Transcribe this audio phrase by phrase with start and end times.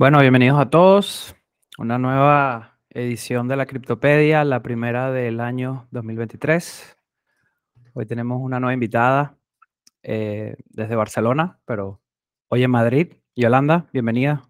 [0.00, 1.36] Bueno, bienvenidos a todos.
[1.76, 6.96] Una nueva edición de la Criptopedia, la primera del año 2023.
[7.92, 9.36] Hoy tenemos una nueva invitada
[10.02, 12.00] eh, desde Barcelona, pero
[12.48, 13.12] hoy en Madrid.
[13.36, 14.48] Yolanda, bienvenida.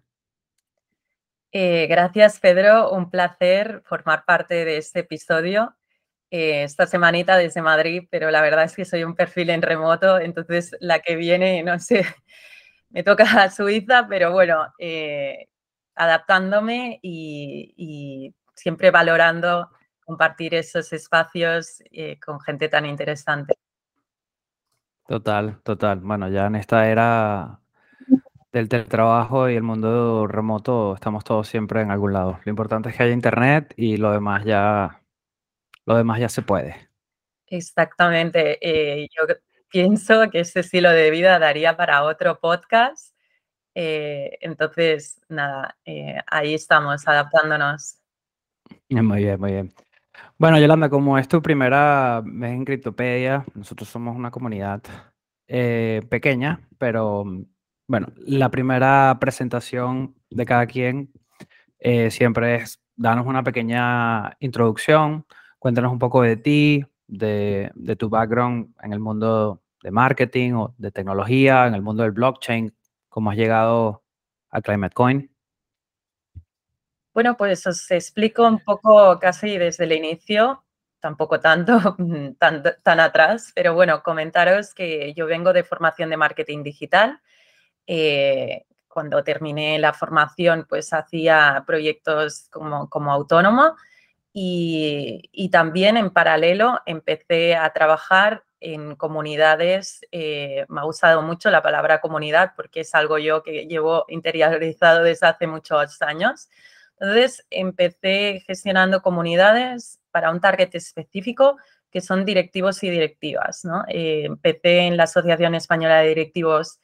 [1.51, 2.89] Eh, gracias, Pedro.
[2.89, 5.75] Un placer formar parte de este episodio.
[6.29, 10.17] Eh, esta semanita desde Madrid, pero la verdad es que soy un perfil en remoto,
[10.17, 12.05] entonces la que viene, no sé,
[12.91, 15.47] me toca a Suiza, pero bueno, eh,
[15.95, 19.71] adaptándome y, siempre valorando
[20.05, 23.55] compartir esos espacios eh, con gente tan interesante.
[25.07, 25.99] Total, total.
[26.01, 27.59] Bueno, ya en esta era
[28.51, 32.39] del teletrabajo y el mundo remoto estamos todos siempre en algún lado.
[32.45, 35.01] Lo importante es que haya internet y lo demás ya,
[35.85, 36.89] lo demás ya se puede.
[37.47, 38.59] Exactamente.
[38.61, 39.25] Eh, yo
[39.71, 43.15] pienso que ese estilo de vida daría para otro podcast.
[43.73, 47.97] Eh, entonces, nada, eh, ahí estamos adaptándonos.
[48.89, 49.73] Muy bien, muy bien.
[50.37, 54.81] Bueno, Yolanda, como es tu primera vez en Criptopedia, nosotros somos una comunidad
[55.47, 57.23] eh, pequeña, pero
[57.87, 61.11] bueno, la primera presentación de cada quien
[62.09, 65.25] siempre es darnos una pequeña introducción,
[65.57, 70.75] cuéntanos un poco de ti, de, de tu background en el mundo de marketing o
[70.77, 72.73] de tecnología, en el mundo del blockchain,
[73.09, 74.03] cómo has llegado
[74.49, 75.31] a Climate Coin.
[77.13, 80.63] Bueno, pues os explico un poco casi desde el inicio,
[81.01, 81.97] tampoco tanto,
[82.39, 87.19] tan, tan atrás, pero bueno, comentaros que yo vengo de formación de marketing digital.
[87.85, 93.75] Eh, cuando terminé la formación, pues hacía proyectos como, como autónomo
[94.33, 101.49] y, y, también en paralelo empecé a trabajar en comunidades, eh, me ha gustado mucho
[101.49, 106.47] la palabra comunidad porque es algo yo que llevo interiorizado desde hace muchos años.
[106.99, 111.57] Entonces, empecé gestionando comunidades para un target específico
[111.91, 113.65] que son directivos y directivas.
[113.65, 113.83] ¿no?
[113.89, 116.79] Eh, empecé en la Asociación Española de Directivos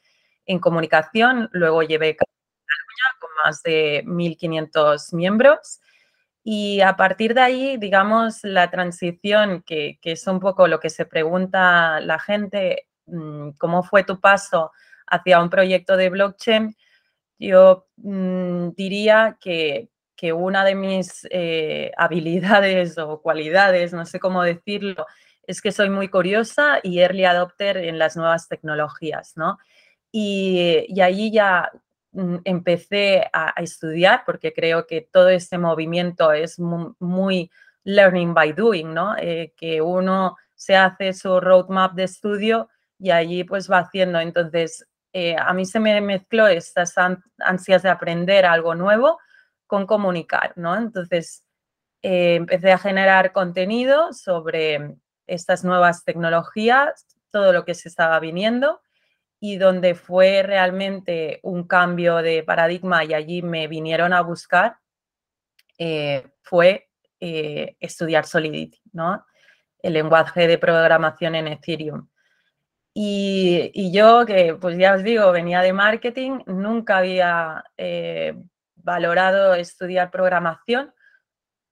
[0.47, 2.27] en Comunicación, luego llevé con
[3.45, 5.79] más de 1.500 miembros
[6.49, 11.05] y a partir de ahí, digamos, la transición, que, es un poco lo que se
[11.05, 14.71] pregunta la gente, mm, ¿cómo fue tu paso
[15.07, 16.73] hacia un proyecto de blockchain?
[17.37, 19.89] Yo mm, diría que,
[20.33, 25.05] una de mis eh, habilidades o cualidades, no sé cómo decirlo,
[25.43, 29.57] es que soy muy curiosa y early adopter en las nuevas tecnologías, ¿no?
[30.13, 31.69] Y, y allí ya
[32.43, 37.51] empecé a, estudiar, porque creo que todo este movimiento es muy,
[37.83, 39.15] learning by doing, ¿no?
[39.17, 42.67] Eh, que uno se hace su roadmap de estudio
[42.99, 44.19] y allí pues va haciendo.
[44.19, 46.95] Entonces, eh, a mí se me mezcló estas
[47.39, 49.19] ansias de aprender algo nuevo
[49.67, 50.75] con comunicar, ¿no?
[50.75, 51.45] Entonces,
[52.01, 58.81] eh, empecé a generar contenido sobre estas nuevas tecnologías, todo lo que se estaba viniendo
[59.39, 64.77] y donde fue realmente un cambio de paradigma y allí me vinieron a buscar,
[65.77, 66.89] eh, fue
[67.19, 69.25] eh, estudiar Solidity, ¿no?
[69.79, 72.07] el lenguaje de programación en Ethereum.
[72.99, 78.33] Y, yo, que pues ya os digo, venía de marketing, nunca había eh,
[78.75, 80.95] valorado estudiar programación,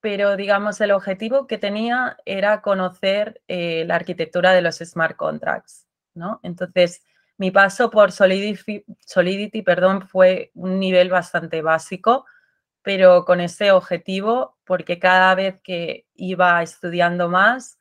[0.01, 6.39] pero digamos el objetivo que tenía era conocer la arquitectura de los smart contracts, ¿no?
[6.43, 7.01] Entonces,
[7.37, 12.25] mi paso por Solidity, perdón, fue un nivel bastante básico,
[12.81, 17.77] pero con ese objetivo, porque cada vez que iba estudiando más,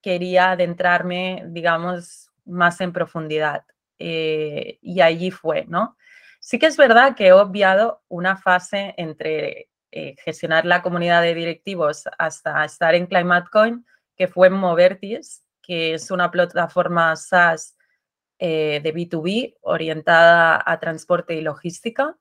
[0.00, 3.64] quería adentrarme, digamos, más en profundidad.
[3.98, 5.96] Eh, y allí fue, ¿no?
[6.40, 11.34] Sí que es verdad que he obviado una fase entre eh, gestionar la comunidad de
[11.34, 17.76] directivos hasta estar en ClimateCoin, que fue Movertis, que es una plataforma SaaS
[18.44, 22.16] eh, de B2B orientada a transporte y logística.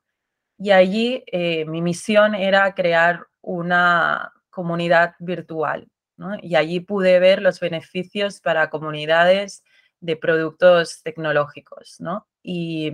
[0.56, 5.88] Y allí eh, mi misión era crear una comunidad virtual.
[6.44, 9.64] Y allí pude ver los beneficios para comunidades
[10.00, 11.98] de productos tecnológicos.
[12.44, 12.92] Y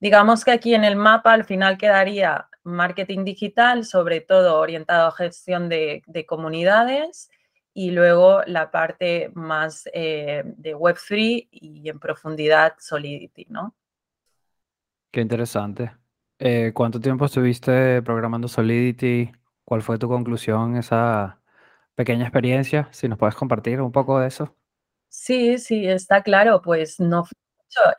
[0.00, 5.12] digamos que aquí en el mapa al final quedaría marketing digital, sobre todo orientado a
[5.12, 7.28] gestión de comunidades
[7.74, 13.74] y luego la parte más eh, de Web3 y en profundidad Solidity, ¿no?
[15.10, 15.92] Qué interesante.
[16.38, 19.30] Eh, ¿cuánto tiempo estuviste programando Solidity?
[19.64, 21.40] ¿Cuál fue tu conclusión, esa
[21.94, 22.88] pequeña experiencia?
[22.92, 24.54] Si nos puedes compartir un poco de eso.
[25.08, 27.36] Sí, sí, está claro, pues no fue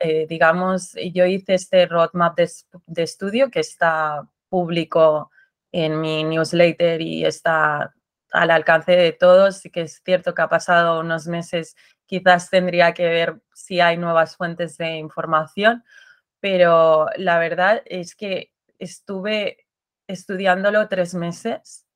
[0.00, 2.48] eh, digamos, yo hice este roadmap de,
[2.86, 5.30] de, estudio que está público
[5.72, 7.92] en mi newsletter y está
[8.34, 9.58] al alcance de todos.
[9.58, 11.76] Sí que es cierto que ha pasado unos meses,
[12.06, 15.84] quizás tendría que ver si hay nuevas fuentes de información,
[16.40, 19.66] pero la verdad es que estuve
[20.06, 21.86] estudiándolo tres meses,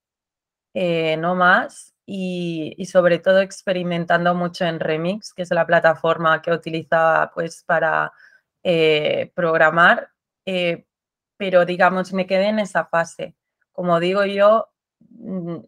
[0.74, 6.52] eh, no más, y, sobre todo experimentando mucho en Remix, que es la plataforma que
[6.52, 8.12] utilizaba pues para
[8.62, 10.10] eh, programar,
[10.46, 10.86] eh,
[11.36, 13.36] pero digamos me quedé en esa fase.
[13.72, 14.68] Como digo yo,
[15.10, 15.58] mm,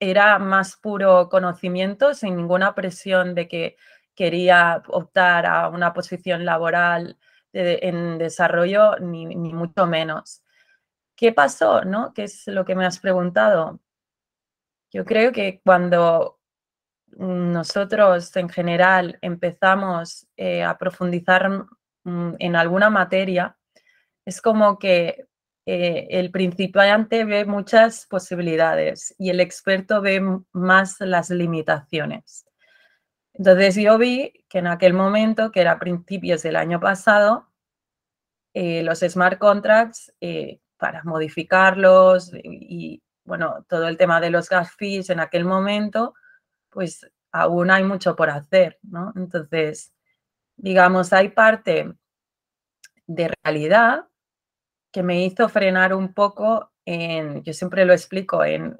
[0.00, 3.76] era más puro conocimiento, sin ninguna presión de que
[4.14, 7.18] quería optar a una posición laboral
[7.52, 10.42] en desarrollo, ni, ni, mucho menos.
[11.14, 11.84] ¿Qué pasó?
[11.84, 12.12] ¿no?
[12.14, 13.80] ¿Qué es lo que me has preguntado?
[14.92, 16.38] Yo creo que cuando
[17.16, 21.66] nosotros en general empezamos eh, a profundizar
[22.04, 23.56] mm, en alguna materia,
[24.24, 25.26] es como que
[25.66, 30.22] eh, el principiante ve muchas posibilidades y el experto ve
[30.52, 32.46] más las limitaciones.
[33.34, 37.50] Entonces yo vi que en aquel momento, que era principios del año pasado,
[38.54, 40.14] eh, los smart contracts,
[40.78, 46.14] para modificarlos y, bueno, todo el tema de los gas fees en aquel momento,
[46.70, 49.12] pues aún hay mucho por hacer, ¿no?
[49.16, 49.92] Entonces,
[50.56, 51.94] digamos, hay parte
[53.06, 54.06] de realidad
[54.96, 58.78] que me hizo frenar un poco en, yo siempre lo explico, en,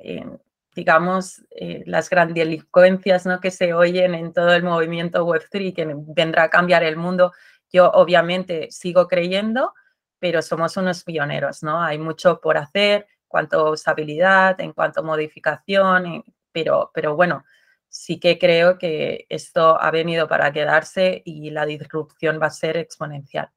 [0.75, 3.39] digamos, eh, las grandilocuencias ¿no?
[3.39, 7.35] que se oyen en todo el movimiento Web3 que vendrá a cambiar el mundo.
[7.71, 9.75] Yo obviamente sigo creyendo,
[10.19, 11.83] pero somos unos pioneros, ¿no?
[11.83, 17.45] Hay mucho por hacer, cuanto usabilidad, en cuanto modificación, pero, pero bueno,
[17.91, 22.79] sí que creo que esto ha venido para quedarse y la disrupción va a ser
[22.79, 23.51] exponencial.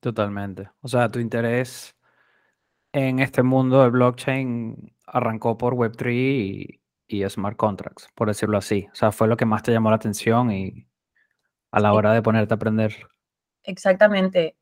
[0.00, 0.70] Totalmente.
[0.80, 1.96] O sea, tu interés
[2.92, 8.88] en este mundo de blockchain arrancó por Web3 y, y, smart contracts, por decirlo así.
[8.92, 10.86] O sea, fue lo que más te llamó la atención y
[11.70, 13.08] a la hora de ponerte a aprender.
[13.62, 14.56] Exactamente.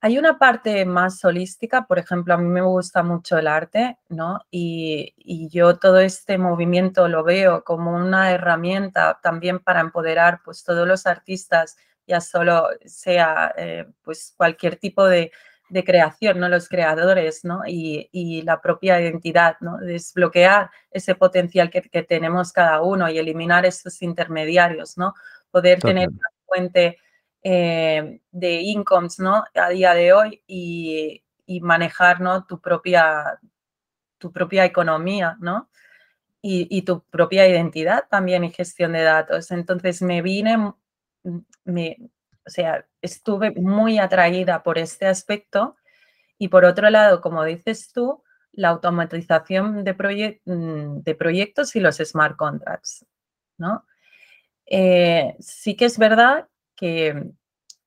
[0.00, 4.40] Hay una parte más holística, por ejemplo, a mí me gusta mucho el arte, ¿no?
[4.50, 5.14] Y,
[5.50, 11.06] yo todo este movimiento lo veo como una herramienta también para empoderar pues todos los
[11.06, 15.32] artistas, ya solo sea eh, pues cualquier tipo de,
[15.84, 16.48] creación, ¿no?
[16.48, 17.62] Los creadores, ¿no?
[17.66, 19.78] Y, la propia identidad, ¿no?
[19.78, 25.14] Desbloquear ese potencial que, tenemos cada uno y eliminar esos intermediarios, ¿no?
[25.50, 26.98] Poder tener una fuente
[27.48, 29.44] eh, de incomes ¿no?
[29.54, 31.22] a día de hoy y,
[31.60, 32.44] manejar ¿no?
[32.44, 33.38] tu, propia,
[34.18, 35.70] tu propia economía ¿no?
[36.42, 39.52] y, tu propia identidad también y gestión de datos.
[39.52, 40.72] Entonces me vine,
[41.64, 41.96] me,
[42.46, 45.76] o sea, estuve muy atraída por este aspecto
[46.38, 51.96] y por otro lado, como dices tú, la automatización de, mm, de proyectos y los
[51.96, 53.04] smart contracts.
[53.58, 53.84] ¿no?
[54.66, 57.30] Eh, sí que es verdad que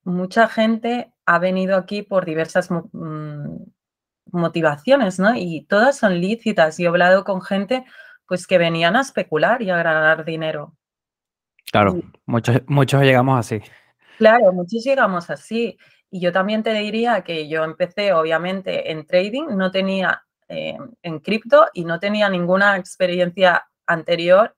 [0.04, 3.58] mucha gente ha venido aquí por diversas mm,
[4.32, 5.36] motivaciones, ¿no?
[5.36, 6.78] Y todas son lícitas.
[6.78, 7.86] Yo he hablado con gente
[8.28, 10.76] pues que venían a especular y a ganar dinero.
[11.72, 13.62] Claro, muchos, muchos llegamos así.
[14.18, 15.78] Claro, muchos llegamos así.
[16.12, 21.20] Y yo también te diría que yo empecé, obviamente, en trading, no tenía eh, en
[21.20, 24.56] cripto y no tenía ninguna experiencia anterior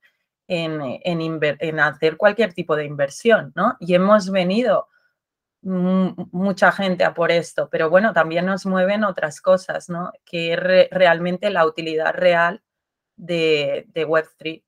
[0.48, 3.75] en, hacer cualquier tipo de inversión, ¿no?
[3.79, 4.88] Y hemos venido
[5.62, 10.12] mucha gente a por esto, pero bueno, también nos mueven otras cosas, ¿no?
[10.25, 10.60] Que es
[10.91, 12.63] realmente la utilidad real
[13.15, 14.63] de, Web3.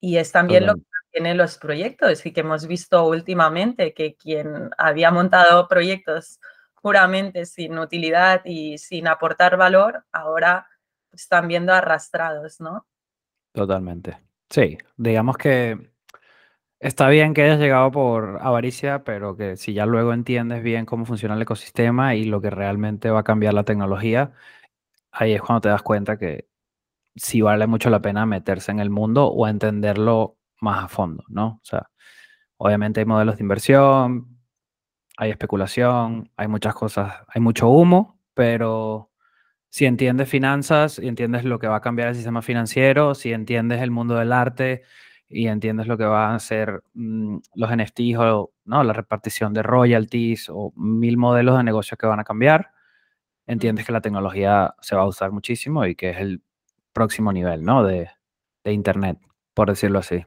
[0.00, 0.82] Y es también lo que
[1.16, 6.38] tiene los proyectos y que hemos visto últimamente que quien había montado proyectos
[6.82, 10.66] puramente sin utilidad y sin aportar valor, ahora
[11.10, 12.86] están viendo arrastrados, ¿no?
[13.52, 14.18] Totalmente.
[14.50, 15.90] Sí, digamos que
[16.80, 21.06] está bien que hayas llegado por avaricia, pero que si ya luego entiendes bien cómo
[21.06, 24.32] funciona el ecosistema y lo que realmente va a cambiar la tecnología,
[25.12, 26.46] ahí es cuando te das cuenta que
[27.14, 31.60] sí vale mucho la pena meterse en el mundo o entenderlo más a fondo, ¿no?
[31.62, 31.90] O sea,
[32.56, 34.38] obviamente hay modelos de inversión,
[35.16, 39.10] hay especulación, hay muchas cosas, hay mucho humo, pero
[39.70, 43.82] si entiendes finanzas y entiendes lo que va a cambiar el sistema financiero, si entiendes
[43.82, 44.82] el mundo del arte
[45.28, 48.84] y entiendes lo que van a ser mm, los NFTs o ¿no?
[48.84, 52.70] la repartición de royalties o mil modelos de negocio que van a cambiar,
[53.46, 56.42] entiendes que la tecnología se va a usar muchísimo y que es el
[56.92, 57.84] próximo nivel ¿no?
[57.84, 58.08] de,
[58.64, 59.18] de Internet,
[59.54, 60.24] por decirlo así.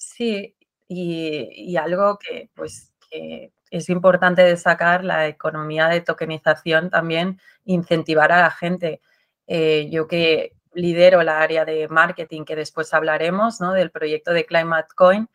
[0.00, 0.56] Sí,
[0.88, 8.40] y, algo que, pues, que es importante destacar la economía de tokenización también, incentivar a
[8.40, 9.02] la gente.
[9.46, 13.74] Eh, yo que lidero la área de marketing, que después hablaremos, ¿no?
[13.74, 15.28] Del proyecto de Climate Coin,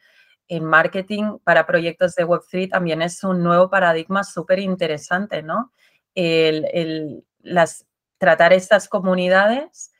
[0.47, 5.71] en marketing para proyectos de Web3 también es un nuevo paradigma súper interesante, ¿no?
[6.15, 7.85] El, las,
[8.17, 9.91] tratar estas comunidades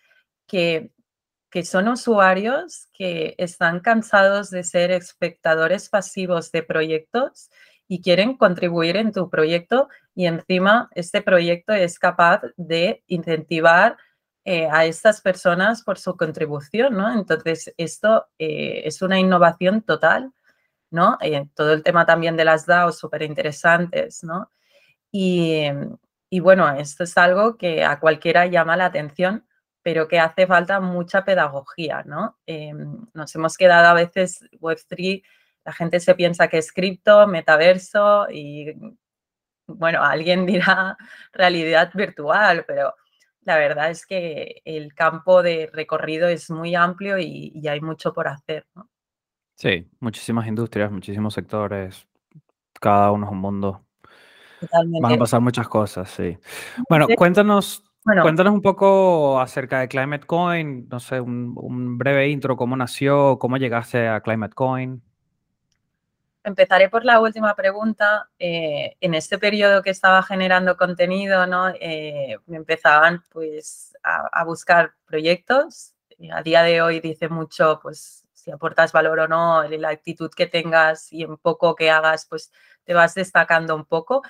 [0.48, 0.91] que,
[1.56, 7.50] que son usuarios que están cansados de ser espectadores pasivos de proyectos
[7.88, 13.96] y quieren contribuir en tu proyecto y encima este proyecto es capaz de incentivar
[14.44, 17.14] eh, a estas personas por su contribución, ¿no?
[17.14, 20.34] Entonces, esto eh, es una innovación total,
[20.92, 21.18] ¿no?
[21.22, 24.52] Eh, todo el tema también de las DAO súper interesantes, ¿no?
[25.10, 25.68] Y,
[26.30, 29.46] y, bueno, esto es algo que a cualquiera llama la atención,
[29.86, 32.39] pero que hace falta mucha pedagogía, ¿no?
[33.13, 35.22] nos hemos quedado a veces Web3
[35.63, 38.74] la gente se piensa que es cripto, metaverso y,
[39.68, 40.98] bueno, alguien dirá
[41.32, 42.96] realidad virtual, pero
[43.42, 48.27] la verdad es que el campo de recorrido es muy amplio y, hay mucho por
[48.27, 48.65] hacer.
[48.74, 48.89] ¿no?
[49.54, 52.08] Sí, muchísimas industrias, muchísimos sectores,
[52.82, 53.86] cada uno es un mundo.
[54.60, 55.04] Totalmente.
[55.04, 56.36] Van a pasar muchas cosas, sí.
[56.89, 57.85] Bueno, cuéntanos,
[58.22, 63.38] cuéntanos un poco acerca de Climate Coin, no sé, un, un breve intro, cómo nació,
[63.40, 65.02] cómo llegaste a Climate Coin.
[66.46, 68.30] Empezaré por la última pregunta.
[68.38, 71.70] Eh, en este periodo que estaba generando contenido, ¿no?
[71.70, 75.96] Eh, me empezaban pues, a, buscar proyectos.
[76.32, 80.46] a día de hoy dice mucho pues, si aportas valor o no, la actitud que
[80.46, 82.52] tengas y en poco que hagas, pues
[82.84, 84.22] te vas destacando un poco.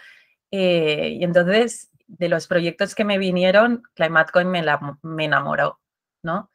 [0.51, 4.63] Eh, y entonces, de los proyectos que me vinieron, ClimateCoin me,
[5.03, 5.79] me enamoró.
[6.23, 6.49] ¿no?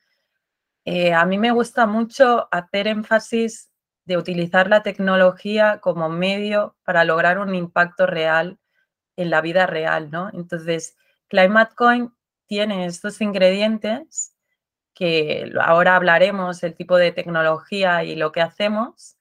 [1.15, 3.71] a mí me gusta mucho hacer énfasis
[4.05, 8.59] de utilizar la tecnología como medio para lograr un impacto real
[9.17, 10.31] en la vida real, ¿no?
[10.33, 10.97] Entonces,
[11.29, 12.13] ClimateCoin
[12.47, 14.35] tiene estos ingredientes
[14.95, 19.17] que ahora hablaremos, el tipo de tecnología y lo que hacemos,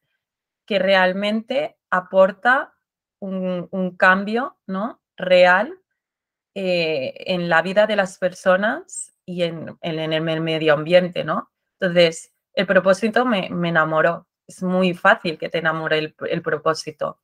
[0.66, 2.74] que realmente aporta
[3.20, 5.02] un, cambio ¿no?
[5.16, 5.79] real
[6.56, 11.52] eh, en la vida de las personas y en, el medio ambiente, ¿no?
[11.80, 17.20] Entonces, el propósito me, me enamoró es muy fácil que te enamore el, propósito.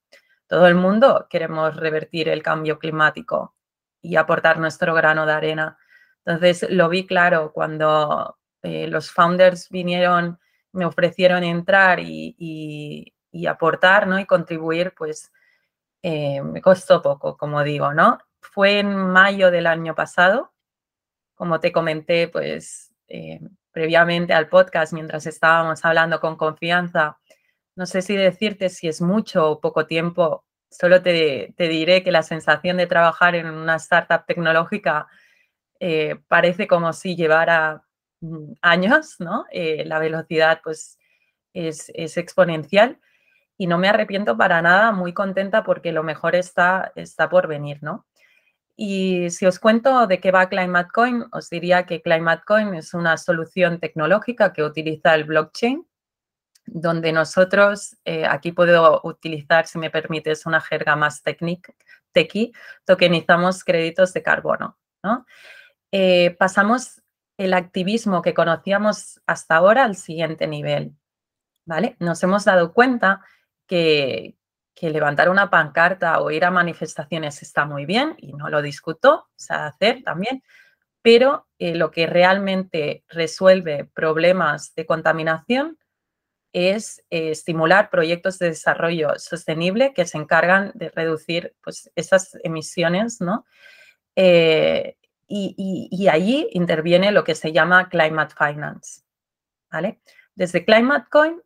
[0.48, 3.56] Todo el mundo queremos revertir el cambio climático
[4.00, 5.78] y aportar nuestro grano de arena.
[6.24, 10.40] Entonces lo vi claro cuando eh, los founders vinieron,
[10.72, 13.12] me ofrecieron entrar y,
[13.50, 14.20] aportar ¿no?
[14.20, 15.32] y contribuir, pues
[16.04, 18.20] eh, me costó poco, como digo, ¿no?
[18.54, 20.54] Fue en mayo del año pasado,
[21.36, 23.40] como te comenté, pues eh,
[23.72, 27.20] previamente al podcast, mientras estábamos hablando con confianza,
[27.76, 32.24] no sé si decirte si es mucho o poco tiempo, solo te, diré que la
[32.24, 35.08] sensación de trabajar en una startup tecnológica
[35.80, 37.84] eh, parece como si llevara
[38.22, 39.46] mm, años, ¿no?
[39.52, 40.98] Eh, la velocidad pues
[41.54, 43.00] es, es, exponencial
[43.58, 47.80] y no me arrepiento para nada, muy contenta porque lo mejor está, está por venir,
[47.82, 48.06] ¿no?
[48.78, 53.80] Y si os cuento de qué va ClimateCoin, os diría que ClimateCoin es una solución
[53.80, 55.88] tecnológica que utiliza el blockchain,
[56.66, 62.52] donde nosotros, eh, aquí puedo utilizar, si me permites, una jerga más tequi,
[62.86, 64.78] tokenizamos créditos de carbono.
[65.92, 67.02] Eh, pasamos
[67.38, 70.96] el activismo que conocíamos hasta ahora al siguiente nivel.
[71.66, 71.96] ¿vale?
[72.00, 73.22] Nos hemos dado cuenta
[73.68, 74.36] que,
[74.76, 79.30] que levantar una pancarta o ir a manifestaciones está muy bien y no lo discuto,
[79.36, 80.44] se ha de hacer también,
[81.02, 85.80] pero eh, lo que realmente resuelve problemas de contaminación
[86.52, 93.22] es eh, estimular proyectos de desarrollo sostenible que se encargan de reducir pues, esas emisiones,
[93.22, 93.46] ¿no?
[94.16, 99.02] Eh, y, allí interviene lo que se llama Climate Finance,
[99.72, 100.00] ¿vale?
[100.36, 101.42] Desde Climate Coin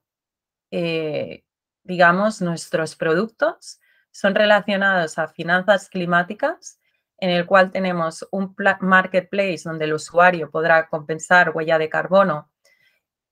[1.90, 3.82] digamos, nuestros productos
[4.12, 6.80] son relacionados a finanzas climáticas,
[7.18, 12.52] en el cual tenemos un marketplace donde el usuario podrá compensar huella de carbono.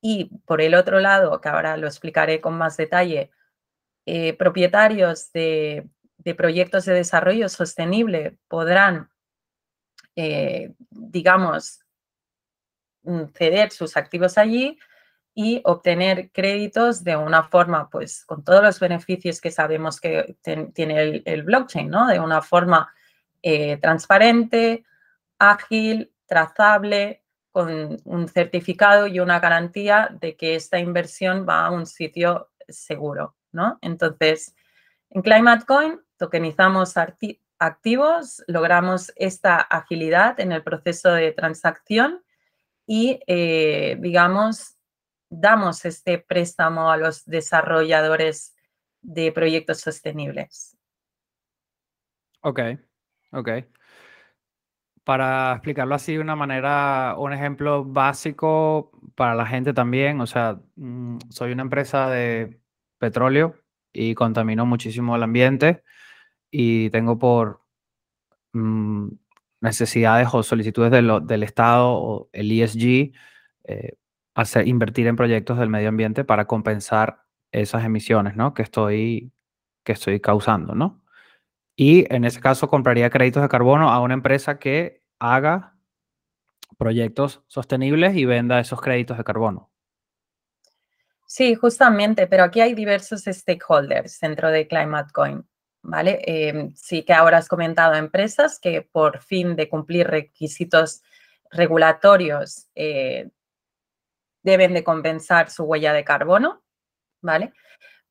[0.02, 3.30] Y por el otro lado, que ahora lo explicaré con más detalle,
[4.08, 5.88] eh, propietarios de,
[6.36, 9.12] proyectos de desarrollo sostenible podrán,
[10.16, 11.82] eh, digamos,
[13.04, 14.80] mm, ceder sus activos allí
[15.40, 20.36] y obtener créditos de una forma, pues, con todos los beneficios que sabemos que
[20.74, 22.08] tiene el, blockchain, ¿no?
[22.08, 22.92] De una forma
[23.44, 24.84] eh, transparente,
[25.38, 31.86] ágil, trazable, con un certificado y una garantía de que esta inversión va a un
[31.86, 33.78] sitio seguro, ¿no?
[33.84, 34.56] Entonces,
[35.12, 36.96] en ClimateCoin tokenizamos
[37.60, 42.24] activos, logramos esta agilidad en el proceso de transacción
[42.88, 44.77] y, eh, digamos,
[45.30, 48.56] damos este préstamo a los desarrolladores
[49.02, 50.78] de proyectos sostenibles.
[52.42, 52.60] Ok,
[53.32, 53.50] ok.
[55.04, 60.60] Para explicarlo así de una manera, un ejemplo básico para la gente también, o sea,
[60.76, 62.60] mm, soy una empresa de
[62.98, 63.56] petróleo
[63.94, 65.84] y contamino muchísimo el ambiente
[66.52, 67.62] y tengo por
[68.54, 69.10] mm,
[69.62, 73.14] necesidades o solicitudes del Estado o el ESG
[73.66, 73.98] eh,
[74.38, 78.54] hacer, invertir en proyectos del medio ambiente para compensar esas emisiones ¿no?
[78.54, 79.34] que, estoy,
[79.84, 80.76] que estoy causando.
[80.76, 81.04] ¿no?
[81.76, 85.76] Y en ese caso compraría créditos de carbono a una empresa que haga
[86.78, 89.72] proyectos sostenibles y venda esos créditos de carbono.
[91.26, 95.46] Sí, justamente, pero aquí hay diversos stakeholders dentro de Climate Coin,
[95.82, 96.22] ¿vale?
[96.24, 101.02] Em, sí que ahora has comentado empresas que por fin de cumplir requisitos
[101.52, 103.30] regulatorios eh,
[104.48, 106.64] deben de compensar su huella de carbono,
[107.22, 107.54] ¿vale?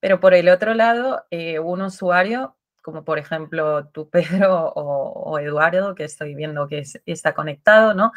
[0.01, 5.95] Pero por el otro lado, eh, un usuario, como por ejemplo tú, Pedro, o, Eduardo,
[5.95, 8.13] que estoy viendo que está conectado, ¿no?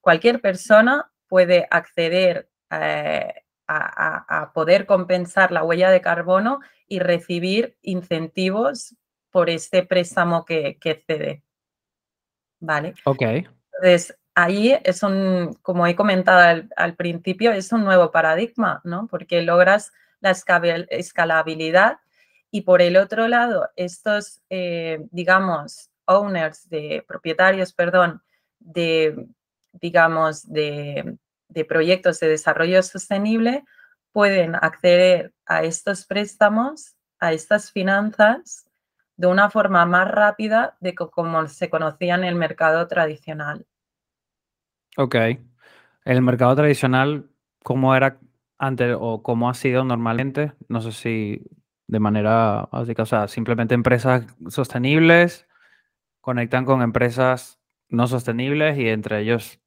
[0.00, 3.34] Cualquier persona puede acceder eh,
[3.66, 8.94] a, poder compensar la huella de carbono y recibir incentivos
[9.30, 11.42] por este préstamo que, que cede.
[12.60, 12.94] ¿Vale?
[13.04, 13.22] Ok.
[13.22, 19.06] Entonces, ahí es un, como he comentado al, principio, es un nuevo paradigma, ¿no?
[19.08, 21.98] Porque logras la escalabilidad
[22.50, 28.22] y por el otro lado, estos, eh, digamos, owners de propietarios, perdón,
[28.58, 29.26] de,
[29.72, 31.16] digamos, de,
[31.48, 33.64] de proyectos de desarrollo sostenible
[34.12, 38.66] pueden acceder a estos préstamos, a estas finanzas,
[39.16, 43.66] de una forma más rápida de como se conocía en el mercado tradicional.
[44.96, 45.16] Ok.
[46.04, 47.30] El mercado tradicional,
[47.64, 48.20] ¿cómo era
[48.58, 50.52] antes o cómo ha sido normalmente?
[50.68, 51.42] No sé si
[51.88, 55.46] de manera básica, o sea, simplemente empresas sostenibles
[56.20, 59.60] conectan con empresas no sostenibles y entre ellos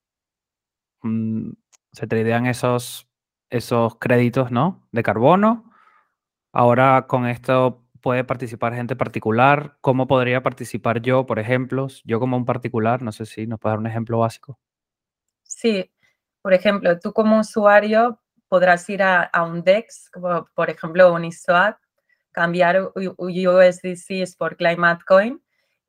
[1.03, 1.51] mm,
[1.91, 3.07] se tradean esos,
[3.49, 4.87] esos créditos, ¿no?
[4.91, 5.71] De carbono.
[6.53, 9.77] Ahora con esto puede participar gente particular.
[9.81, 11.87] ¿Cómo podría participar yo, por ejemplo?
[12.05, 14.59] Yo como un particular, no sé si nos puede dar un ejemplo básico.
[15.47, 15.89] Sí,
[16.41, 21.77] por ejemplo, tú como usuario podrás ir a, un DEX, como por ejemplo Uniswap,
[22.31, 25.41] cambiar USDCs por Climate Coin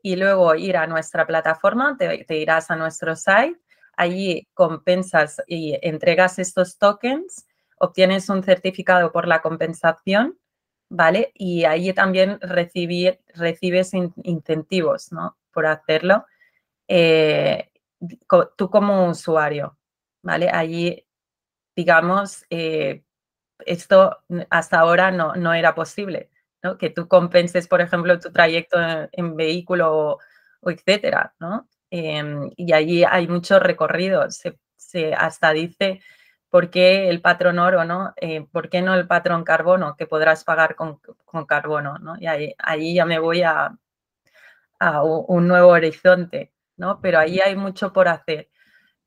[0.03, 3.61] y luego ir a nuestra plataforma, te, irás a nuestro site,
[3.97, 7.47] allí compensas y entregas estos tokens,
[7.79, 10.39] obtienes un certificado por la compensación,
[10.89, 11.33] ¿vale?
[11.35, 13.93] Y allí también recibes
[14.23, 15.37] incentivos, ¿no?
[15.53, 16.25] Por hacerlo.
[16.87, 17.68] Eh,
[18.57, 19.79] tú como usuario,
[20.23, 20.51] ¿vale?
[20.53, 21.07] Allí,
[21.77, 23.05] digamos, eh,
[23.67, 24.19] esto
[24.51, 26.31] hasta ahora no, no era posible,
[26.63, 26.79] ¿no?
[26.79, 28.79] Que tú compenses, por ejemplo, tu trayecto
[29.13, 30.19] en, vehículo
[30.63, 31.69] o, etcétera, ¿no?
[31.91, 34.43] Em, y allí hay muchos recorridos.
[34.77, 36.01] Se, hasta dice
[36.51, 38.15] por qué el patrón oro, ¿no?
[38.17, 41.01] Eh, ¿Por qué no el patrón carbono que podrás pagar con,
[41.47, 42.17] carbono, ¿no?
[42.19, 43.77] Y ahí, ya me voy a,
[44.81, 46.53] a un nuevo horizonte.
[47.03, 48.49] Pero ahí hay mucho por hacer.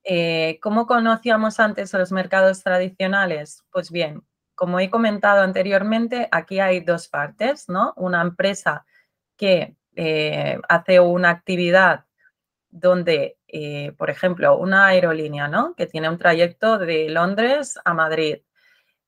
[0.04, 3.64] Eh, ¿Cómo conocíamos antes los mercados tradicionales?
[3.72, 4.24] Pues bien,
[4.56, 7.94] como he comentado anteriormente, aquí hay dos partes, ¿no?
[7.98, 8.86] Una empresa
[9.38, 12.06] que eh, hace una actividad
[12.70, 15.76] donde, eh, por ejemplo, una aerolínea, ¿no?
[15.76, 18.40] Que tiene un trayecto de Londres a Madrid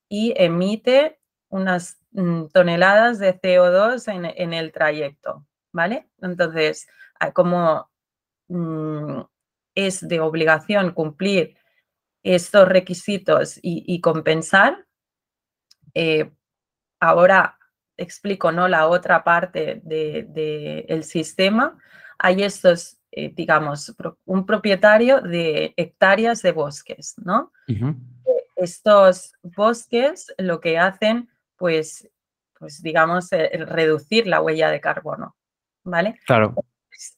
[0.10, 6.10] y emite unas mm, toneladas de CO2 en, en el trayecto, ¿vale?
[6.22, 6.88] Entonces,
[7.34, 7.90] como
[8.54, 9.22] Mm,
[9.74, 11.58] es de obligación cumplir
[12.22, 14.86] estos requisitos y, compensar.
[15.96, 16.32] Eh,
[17.00, 17.58] ahora
[17.98, 18.68] explico ¿no?
[18.68, 21.80] la otra parte del de, sistema.
[22.20, 23.92] Hay estos, eh, digamos,
[24.26, 27.52] un propietario de hectáreas de bosques, ¿no?
[28.56, 32.08] Estos bosques lo que hacen, pues,
[32.60, 35.36] pues digamos, reducir la huella de carbono,
[35.84, 36.20] ¿vale?
[36.28, 36.54] Claro.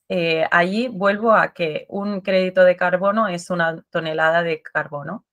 [0.10, 5.26] Eh, allí vuelvo a que un crédito de carbono es una tonelada de carbono.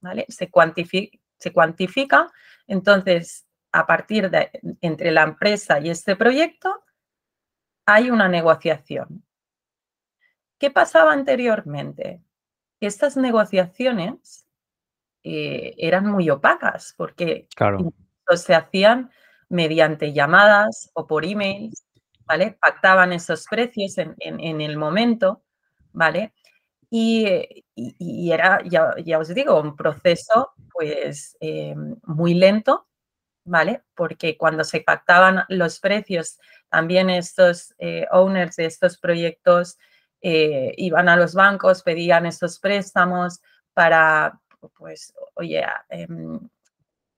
[0.00, 0.26] ¿vale?
[0.28, 2.30] Se, cuantifica, se cuantifica,
[2.66, 4.50] entonces a partir de
[4.80, 6.84] entre la empresa y este proyecto
[7.86, 9.24] hay una negociación.
[10.58, 12.22] ¿Qué pasaba anteriormente?
[12.80, 14.46] Estas negociaciones
[15.22, 17.48] eh, eran muy opacas porque
[18.36, 19.10] se hacían
[19.48, 21.84] mediante llamadas o por emails
[22.28, 22.58] ¿vale?
[22.60, 25.42] Pactaban esos precios en, el momento,
[25.92, 26.34] ¿vale?
[26.90, 27.26] Y,
[28.30, 32.86] era, ya, os digo, un proceso pues eh, muy lento,
[33.44, 33.82] ¿vale?
[33.94, 36.38] Porque cuando se pactaban los precios,
[36.68, 39.78] también estos eh, owners de estos proyectos
[40.20, 43.40] eh, iban a los bancos, pedían estos préstamos
[43.72, 44.38] para,
[44.76, 46.38] pues, oye, em,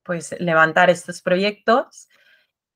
[0.04, 2.08] pues levantar estos proyectos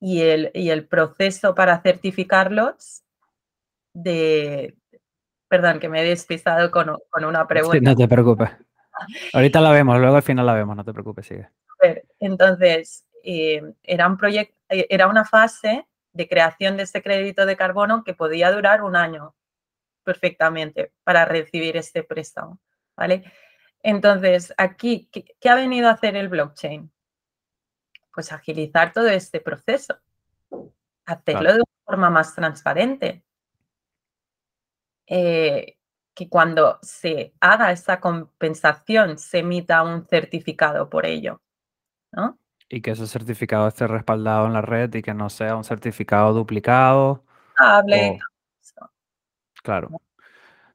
[0.05, 3.05] y el, y el proceso para certificarlos
[3.95, 4.77] de...
[5.49, 7.81] Perdón, que me he despistado con, con una pregunta.
[7.81, 8.51] no te preocupes.
[9.33, 11.49] Ahorita la vemos, luego al final la vemos, no te preocupes, sigue.
[12.21, 17.57] Entonces, eh, era, un proyecto, eh, era una fase de creación de este crédito de
[17.57, 19.35] carbono que podía durar un año
[20.03, 22.61] perfectamente para recibir este préstamo,
[22.95, 23.25] ¿vale?
[23.83, 26.93] Entonces, aquí, ¿qué, ha venido a hacer el blockchain?
[28.15, 29.99] Pues agilizar todo este proceso,
[31.05, 33.25] hacerlo de una forma más transparente.
[35.07, 35.77] Eh,
[36.15, 41.43] que cuando se haga esa compensación se emita un certificado por ello,
[42.13, 42.39] ¿no?
[42.69, 46.33] Y que ese certificado esté respaldado en la red y que no sea un certificado
[46.33, 47.25] duplicado.
[47.57, 48.19] Hable.
[49.63, 49.91] Claro.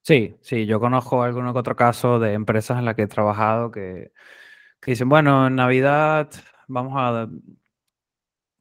[0.02, 4.12] Sí, sí, yo conozco que otro caso de empresas en las que he trabajado que,
[4.86, 6.30] dicen, bueno, en Navidad
[6.70, 7.28] vamos a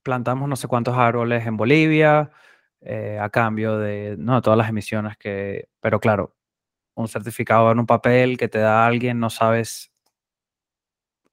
[0.03, 2.31] plantamos no sé cuántos árboles en Bolivia
[2.81, 6.37] eh, a cambio de no, todas las emisiones que, pero claro,
[6.95, 9.93] un certificado en un papel que te da alguien, no sabes,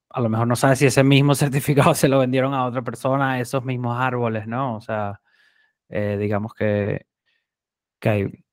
[0.10, 3.40] a lo mejor no sabes si ese mismo certificado se lo vendieron a otra persona,
[3.40, 4.76] esos mismos árboles, ¿no?
[4.76, 5.22] O sea,
[5.90, 7.06] eh, digamos que,
[8.00, 8.46] que hay,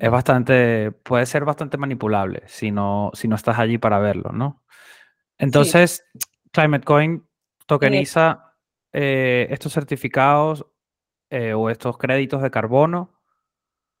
[0.00, 4.64] es bastante, puede ser bastante manipulable si no, si no estás allí para verlo, ¿no?
[5.38, 6.04] Entonces,
[6.52, 7.27] ClimateCoin
[7.68, 8.56] tokeniza
[8.92, 10.66] eh, estos certificados
[11.30, 13.14] eh, o estos créditos de carbono.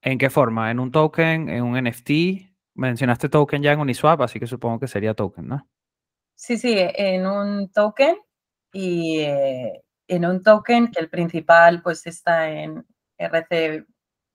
[0.02, 0.70] ¿En qué forma?
[0.70, 1.48] ¿En un token?
[1.48, 2.10] ¿En un NFT?
[2.74, 5.68] Mencionaste token ya en Uniswap, así que supongo que sería token, ¿no?
[6.34, 8.16] Sí, sí, en un token
[8.72, 12.86] y eh, en un token que el principal pues está en
[13.18, 13.84] RC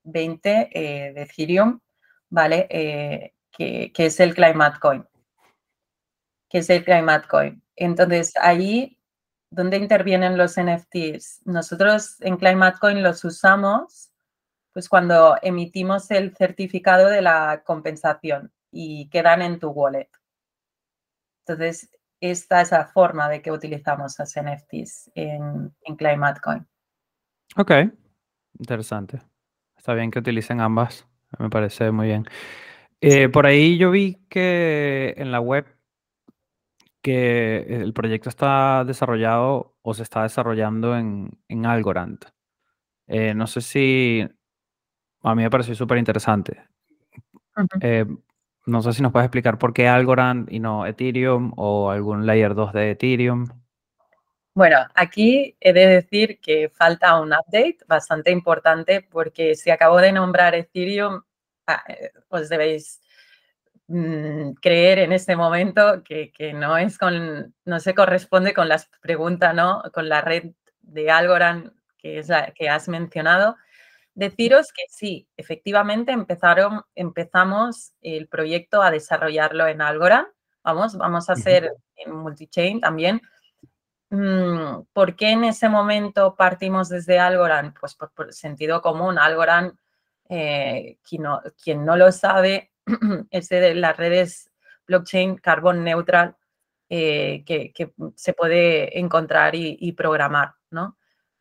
[0.03, 1.79] 20 eh, de Ethereum,
[2.29, 2.67] ¿vale?
[2.69, 5.05] Eh, que, es el Climate Coin.
[6.49, 7.63] Que es el Climate Coin.
[7.75, 8.92] Entonces, ahí,
[9.53, 11.41] ¿dónde intervienen los NFTs?
[11.45, 14.09] Nosotros en Climate Coin los usamos
[14.73, 20.09] pues cuando emitimos el certificado de la compensación y quedan en tu wallet.
[21.45, 26.65] Entonces, esta es la forma de que utilizamos los NFTs en, en Climate Coin.
[27.55, 27.71] Ok,
[28.57, 29.21] interesante.
[29.77, 31.05] Está bien que utilicen ambas,
[31.37, 32.25] me parece muy bien.
[33.01, 35.67] Eh, por ahí yo vi que en la web
[37.03, 42.25] que el proyecto está desarrollado o se está desarrollando en, Algorand.
[43.07, 44.27] Eh, no sé si
[45.21, 46.63] a mí me pareció súper interesante.
[47.81, 48.05] Eh,
[48.65, 52.55] no sé si nos puedes explicar por qué Algorand y no Ethereum o algún Layer
[52.55, 53.47] 2 de Ethereum.
[54.55, 60.13] Bueno, aquí he de decir que falta un update bastante importante porque si acabo de
[60.13, 61.21] nombrar Ethereum,
[61.67, 63.01] ah, eh, os debéis
[63.87, 69.53] mm, creer en este momento que, no es con, no se corresponde con las preguntas,
[69.53, 69.83] ¿no?
[69.93, 73.55] Con la red de Algorand que es la que has mencionado.
[74.13, 80.27] Deciros que sí, efectivamente empezaron, empezamos el proyecto a desarrollarlo en Algorand.
[80.63, 83.21] Vamos, vamos a hacer en multichain también
[84.15, 87.75] Mm, ¿Por qué en ese momento partimos desde Algorand?
[87.79, 89.17] Pues por, sentido común.
[89.17, 89.75] Algorand,
[90.29, 92.71] eh, quien, no, lo sabe,
[93.31, 94.51] es de las redes
[94.87, 96.35] blockchain carbon neutral
[96.89, 97.73] eh, que,
[98.15, 100.97] se puede encontrar y, programar, ¿no?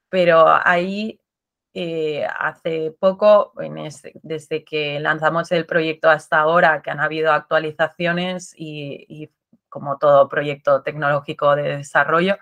[0.08, 1.20] Pero ahí,
[1.74, 3.52] eh, hace poco,
[4.22, 9.30] desde que lanzamos el proyecto hasta ahora, que han habido actualizaciones y
[9.72, 12.36] como todo proyecto tecnológico de desarrollo,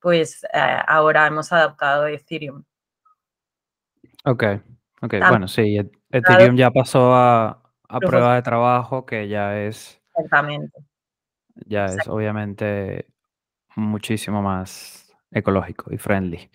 [0.00, 2.64] pues eh, ahora hemos adaptado Ethereum.
[4.24, 4.44] Ok,
[5.00, 7.61] ok, bueno, sí, e-, Ethereum ya pasó a,
[8.00, 10.00] prueba de trabajo, que ya es...
[10.14, 10.78] Exactamente.
[11.66, 13.06] Ya es obviamente
[13.76, 16.50] muchísimo más ecológico y friendly.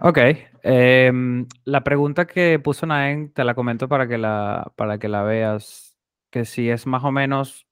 [0.00, 0.18] Ok,
[0.62, 5.22] em, la pregunta que puso Naen, te la comento para que la, para que la
[5.22, 5.96] veas,
[6.30, 7.66] que si es más o menos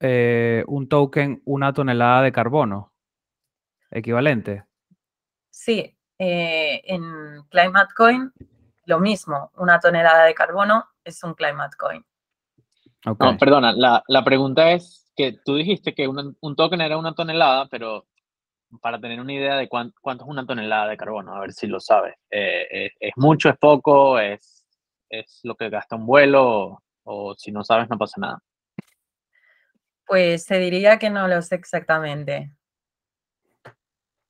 [0.00, 2.92] eh, un token, una tonelada de carbono
[3.90, 4.64] equivalente.
[5.50, 8.32] Sí, eh, en Climate Coin
[8.86, 12.04] lo mismo, una tonelada de carbono es un Climate Coin.
[13.04, 18.06] No, perdona, la, pregunta es que tú dijiste que un, token era una tonelada, pero
[18.80, 21.80] para tener una idea de cuánto, es una tonelada de carbono, a ver si lo
[21.80, 22.14] sabes.
[22.30, 24.18] Eh, ¿es, mucho, es poco?
[24.18, 24.64] ¿Es,
[25.10, 26.82] ¿Es lo que gasta un vuelo?
[27.04, 28.38] O, si no sabes, no pasa nada.
[30.06, 32.52] Pues se diría que no lo sé exactamente.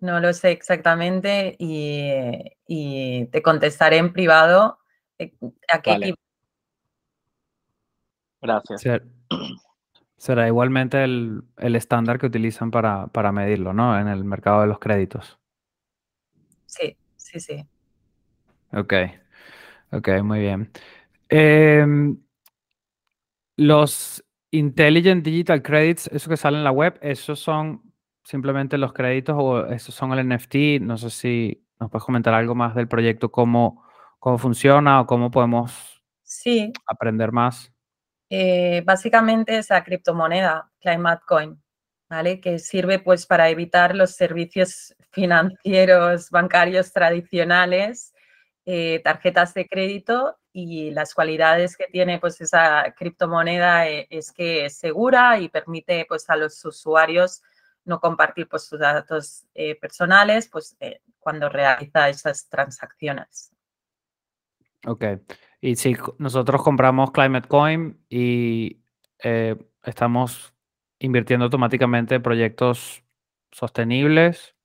[0.03, 4.81] No lo sé exactamente y, te contestaré en privado
[5.17, 5.33] eh,
[5.73, 6.15] a qué
[8.41, 8.83] Gracias.
[10.17, 13.97] Será igualmente el, estándar que utilizan para, para, medirlo, ¿no?
[13.97, 15.39] En el mercado de los créditos.
[16.67, 17.65] Sí, sí, sí.
[18.73, 18.95] Ok,
[19.93, 20.69] ok, muy bien.
[21.29, 22.21] Em,
[23.57, 27.92] los Intelligent Digital Credits, eso que sale en la web, ¿esos son
[28.23, 30.81] simplemente los créditos o esos son el NFT?
[30.81, 33.85] No sé si nos puedes comentar algo más del proyecto, cómo,
[34.19, 36.73] cómo funciona o cómo podemos sí.
[36.87, 37.73] aprender más.
[38.31, 41.63] Eh, básicamente es la criptomoneda Climate Coin,
[42.09, 42.41] ¿vale?
[42.41, 48.15] Que sirve pues para evitar los servicios financieros bancarios tradicionales,
[48.65, 54.67] eh, tarjetas de crédito y las cualidades que tiene pues esa criptomoneda eh, es que
[54.67, 57.43] es segura y permite pues a los usuarios
[57.85, 59.47] no compartir pues sus datos
[59.81, 60.77] personales pues
[61.19, 63.53] cuando realiza esas transacciones.
[64.87, 65.05] Ok.
[65.61, 68.83] Y si nosotros compramos Climate Coin y
[69.23, 70.55] eh, estamos
[70.99, 73.05] invirtiendo automáticamente en proyectos
[73.53, 74.57] sostenibles,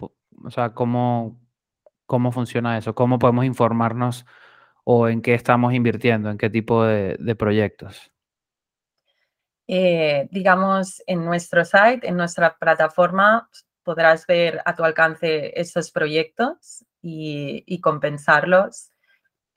[0.00, 1.38] o sea, ¿cómo,
[2.06, 2.94] ¿cómo funciona eso?
[2.94, 4.24] ¿Cómo podemos informarnos
[4.84, 8.10] o en qué estamos invirtiendo, en qué tipo de, proyectos?
[9.68, 13.48] Eh, digamos, en nuestro site, en nuestra plataforma,
[13.84, 18.92] podrás ver a tu alcance esos proyectos y, y compensarlos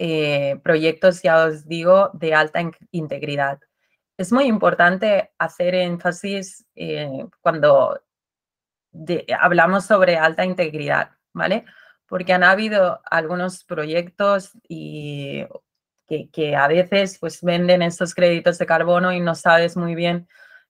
[0.03, 3.59] eh, proyectos, ya os digo, de alta integridad.
[4.17, 8.01] Es muy importante hacer énfasis eh, cuando
[9.39, 11.65] hablamos sobre alta integridad, ¿vale?
[12.07, 15.45] Porque han habido algunos proyectos y
[16.31, 20.27] que, a veces pues venden esos créditos de carbono y no sabes muy bien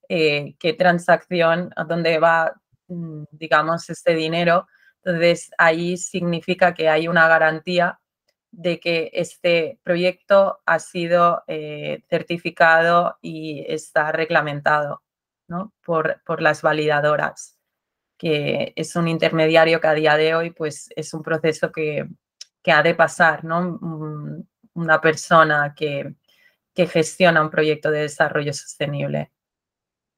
[0.10, 2.54] eh, qué transacción, a dónde va,
[2.88, 4.67] mm, digamos, este dinero.
[5.04, 7.99] Entonces, ahí significa que hay una garantía
[8.51, 15.01] de que este proyecto ha sido eh, certificado y está reglamentado
[15.84, 17.58] por, por, las validadoras,
[18.17, 22.08] que es un intermediario que a día de hoy pues, es un proceso que,
[22.65, 23.80] ha de pasar, ¿no?
[24.74, 26.16] Una persona que,
[26.74, 29.32] gestiona un proyecto de desarrollo sostenible.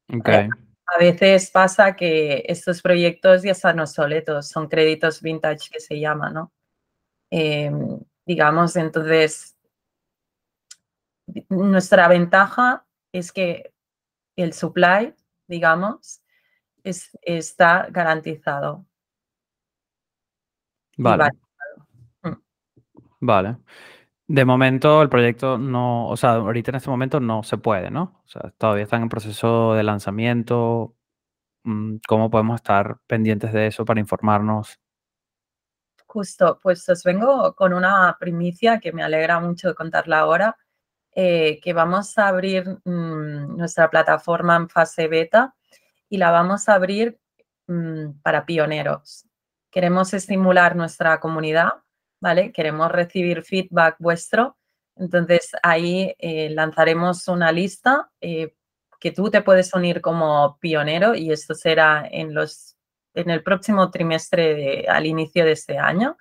[0.08, 6.34] A veces pasa que estos proyectos ya están obsoletos, son créditos vintage que se llaman,
[6.34, 6.54] ¿no?
[7.30, 9.58] Em, digamos, entonces,
[11.50, 13.74] nuestra ventaja es que
[14.36, 15.13] el supply,
[15.48, 16.22] digamos,
[16.84, 18.86] es, está garantizado.
[20.98, 21.30] Vale.
[22.22, 22.34] Mm.
[23.22, 23.58] Vale.
[24.27, 28.21] De momento el proyecto no, o sea, ahorita en este momento no se puede, ¿no?
[28.25, 30.95] O sea, todavía están en proceso de lanzamiento.
[31.63, 34.79] Mm, ¿Cómo podemos estar pendientes de eso para informarnos?
[36.07, 40.57] Justo, pues os vengo con una primicia que me alegra mucho contarla ahora,
[41.12, 45.55] eh, que vamos a abrir mm, nuestra plataforma en fase beta
[46.09, 47.19] y la vamos a abrir
[47.67, 49.27] mm, para pioneros.
[49.69, 51.83] Queremos estimular nuestra comunidad,
[52.23, 52.53] ¿vale?
[52.53, 54.55] Queremos recibir feedback vuestro.
[54.95, 58.55] Entonces ahí eh, lanzaremos una lista eh,
[59.01, 62.77] que tú te puedes unir como pionero y esto será en los
[63.13, 66.17] en el próximo trimestre al inicio de este año,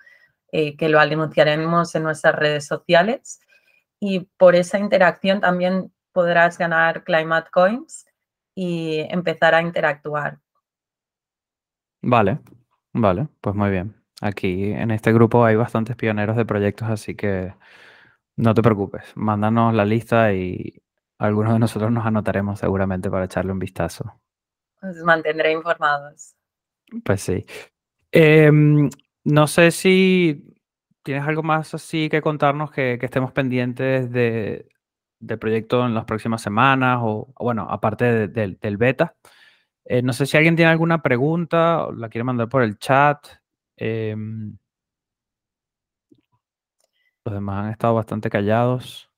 [0.50, 3.40] eh, que lo anunciaremos en nuestras redes sociales.
[3.98, 8.06] Y por esa interacción también podrás ganar Climate Coins
[8.54, 10.40] y empezar a interactuar.
[12.02, 12.40] Vale,
[12.92, 14.01] vale, pues muy bien.
[14.22, 17.52] Aquí en este grupo hay bastantes pioneros de proyectos, así que
[18.36, 19.02] no te preocupes.
[19.16, 20.80] Mándanos la lista y
[21.18, 24.20] algunos de nosotros nos anotaremos seguramente para echarle un vistazo.
[24.80, 26.36] Os mantendré informados.
[27.04, 27.44] Pues sí.
[28.12, 28.88] Em,
[29.24, 30.54] no sé si
[31.02, 34.68] tienes algo más así que contarnos que, estemos pendientes de,
[35.18, 39.16] del proyecto en las próximas semanas o, bueno, aparte del beta.
[39.84, 43.41] Eh, no sé si alguien tiene alguna pregunta o la quiere mandar por el chat.
[43.84, 44.56] Em,
[47.24, 49.10] los demás han estado bastante callados.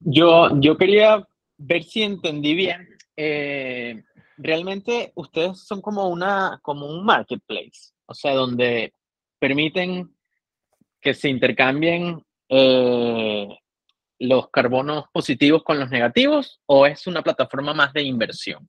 [0.00, 1.24] Yo, yo quería
[1.56, 2.88] ver si entendí bien.
[3.16, 4.02] Eh,
[4.38, 8.92] realmente ustedes son como, una, como un marketplace, o sea, donde
[9.38, 10.16] permiten
[11.00, 13.56] que se intercambien eh,
[14.18, 18.68] los carbonos positivos con los negativos o es una plataforma más de inversión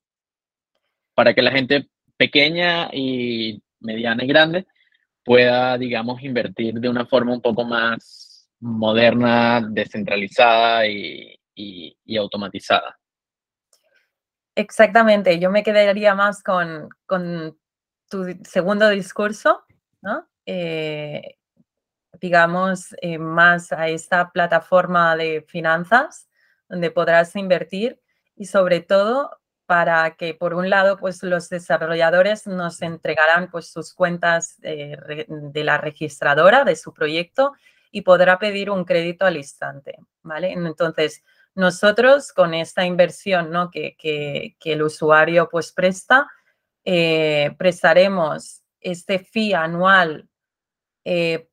[1.16, 4.68] para que la gente pequeña y mediana y grande
[5.24, 12.98] pueda, digamos, invertir de una forma un poco más moderna, descentralizada y, y, automatizada.
[14.56, 17.58] Exactamente, yo me quedaría más con, con
[18.10, 19.64] tu segundo discurso,
[20.02, 20.28] ¿no?
[20.46, 21.38] Eh,
[22.20, 26.30] digamos, eh, más a esta plataforma de finanzas
[26.68, 28.00] donde podrás invertir
[28.36, 29.41] y sobre todo
[29.72, 35.78] para que por un lado pues los desarrolladores nos entregarán pues sus cuentas de, la
[35.78, 37.54] registradora de su proyecto
[37.90, 40.52] y podrá pedir un crédito al instante, ¿vale?
[40.52, 41.24] Entonces,
[41.56, 43.72] nosotros con esta inversión ¿no?
[43.72, 46.28] que, que, el usuario pues presta,
[46.84, 50.28] eh, prestaremos este fee anual
[51.06, 51.48] eh,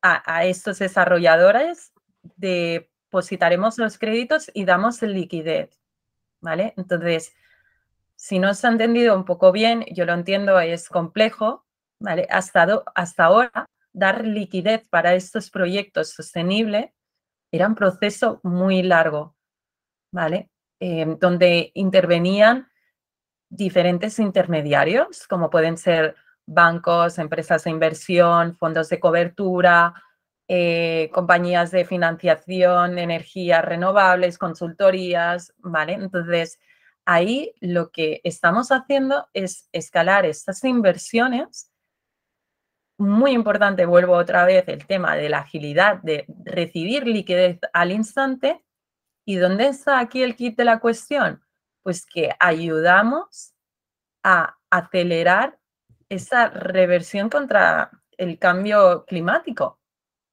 [0.00, 1.92] a, estos desarrolladores,
[2.36, 5.76] depositaremos los créditos y damos liquidez,
[6.40, 6.72] ¿vale?
[6.76, 7.32] Entonces,
[8.18, 11.64] si no se ha entendido un poco bien, yo lo entiendo, es complejo,
[12.00, 12.26] ¿vale?
[12.30, 16.90] Hasta, hasta ahora, dar liquidez para estos proyectos sostenibles
[17.52, 19.36] era un proceso muy largo,
[20.12, 20.50] ¿vale?
[20.80, 22.68] Em, donde intervenían
[23.48, 29.94] diferentes intermediarios, como pueden ser bancos, empresas de inversión, fondos de cobertura,
[30.48, 35.92] eh, compañías de financiación, energías renovables, consultorías, ¿vale?
[35.92, 36.58] Entonces,
[37.08, 41.72] ahí lo que estamos haciendo es escalar estas inversiones.
[42.98, 48.62] Muy importante, vuelvo otra vez, el tema de la agilidad, de recibir liquidez al instante.
[49.24, 51.42] ¿Y dónde está aquí el kit de la cuestión?
[51.82, 53.54] Pues que ayudamos
[54.22, 55.58] a acelerar
[56.10, 59.80] esa reversión contra el cambio climático,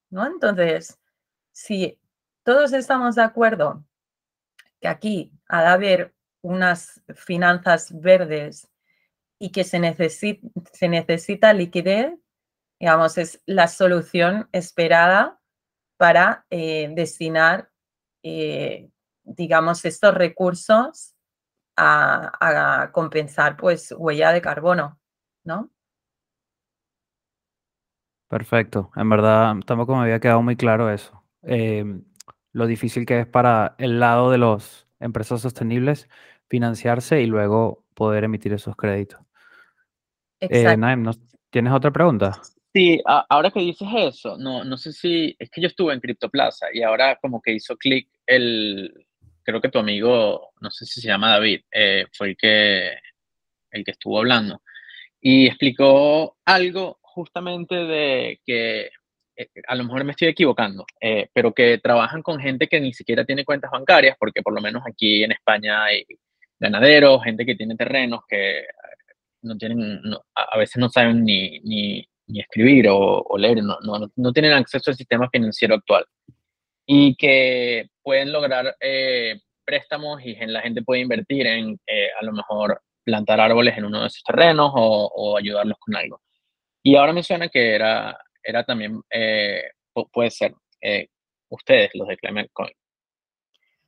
[0.10, 0.26] ¿no?
[0.26, 1.00] Entonces,
[1.54, 2.02] si
[2.44, 3.86] todos estamos de acuerdo
[4.82, 6.15] que aquí ha de haber
[6.46, 8.70] unas finanzas verdes
[9.40, 9.80] y que se,
[10.74, 12.14] se necesita liquidez,
[12.80, 15.40] digamos, es la solución esperada
[15.98, 17.72] para eh, destinar,
[18.24, 18.90] eh,
[19.24, 21.16] digamos, estos recursos
[21.78, 22.32] a,
[22.84, 25.00] a, compensar, pues, huella de carbono.
[25.46, 25.72] ¿no?
[28.28, 28.92] Perfecto.
[28.96, 31.24] En verdad, tampoco me había quedado muy claro eso.
[31.44, 32.04] Em,
[32.52, 36.10] lo difícil que es para el lado de las empresas sostenibles
[36.48, 39.20] financiarse y luego poder emitir esos créditos.
[40.40, 41.10] Eh, Naim,
[41.50, 42.42] ¿tienes otra pregunta?
[42.74, 46.68] Sí, ahora que dices eso, no, no sé si, es que yo estuve en CryptoPlaza
[46.74, 49.08] y ahora como que hizo clic el,
[49.44, 52.90] creo que tu amigo, no sé si se llama David, eh, fue el que,
[53.72, 54.62] el que estuvo hablando
[55.22, 58.92] y explicó algo justamente de que
[59.36, 62.94] eh, a lo mejor me estoy equivocando, eh, pero que trabajan con gente que ni
[62.94, 66.06] siquiera tiene cuentas bancarias, porque por lo menos aquí en España hay
[66.66, 68.66] ganaderos, gente que tiene terrenos que eh,
[69.44, 70.02] no tienen,
[70.36, 74.92] a veces no saben ni, ni, ni escribir o, leer, no, no, no, tienen acceso
[74.92, 76.06] al sistema financiero actual
[76.88, 78.76] y que pueden lograr
[79.64, 81.80] préstamos y la gente puede invertir en
[82.20, 86.22] a lo mejor plantar árboles en uno de esos terrenos o, ayudarlos con algo.
[86.84, 89.64] Y ahora me suena que era, era también, eh,
[90.12, 91.08] puede ser, eh,
[91.50, 92.74] ustedes, los de Climate Coin.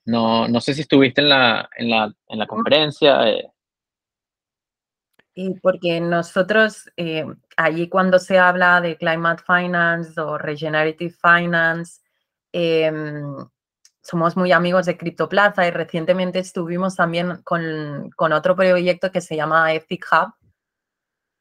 [0.08, 3.30] No, no sé si estuviste en la, en la, en la conferencia.
[3.30, 3.52] Eh.
[5.36, 6.90] Y porque nosotros,
[7.58, 12.00] allí cuando se habla de Climate Finance o Regenerative Finance,
[12.54, 13.36] em,
[14.02, 19.36] somos muy amigos de CryptoPlaza y recientemente estuvimos también con, con, otro proyecto que se
[19.36, 20.34] llama Ethic Hub.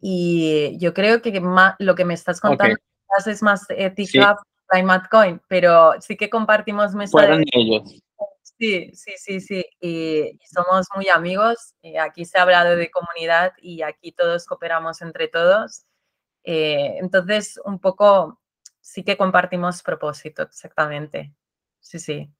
[0.00, 1.40] Y yo creo que
[1.78, 2.76] lo que me estás contando
[3.26, 7.44] es más Ethic Hub, Climate Coin, pero sí que compartimos mesa de...
[7.52, 8.02] ellos.
[8.58, 9.64] Sí, sí, sí, sí.
[9.80, 11.74] Y, somos muy amigos.
[11.82, 15.84] Eh, aquí se ha hablado de comunidad y aquí todos cooperamos entre todos.
[16.44, 18.40] Eh, entonces, un poco
[18.80, 21.34] sí que compartimos propósito, exactamente.
[21.80, 22.30] Sí, sí.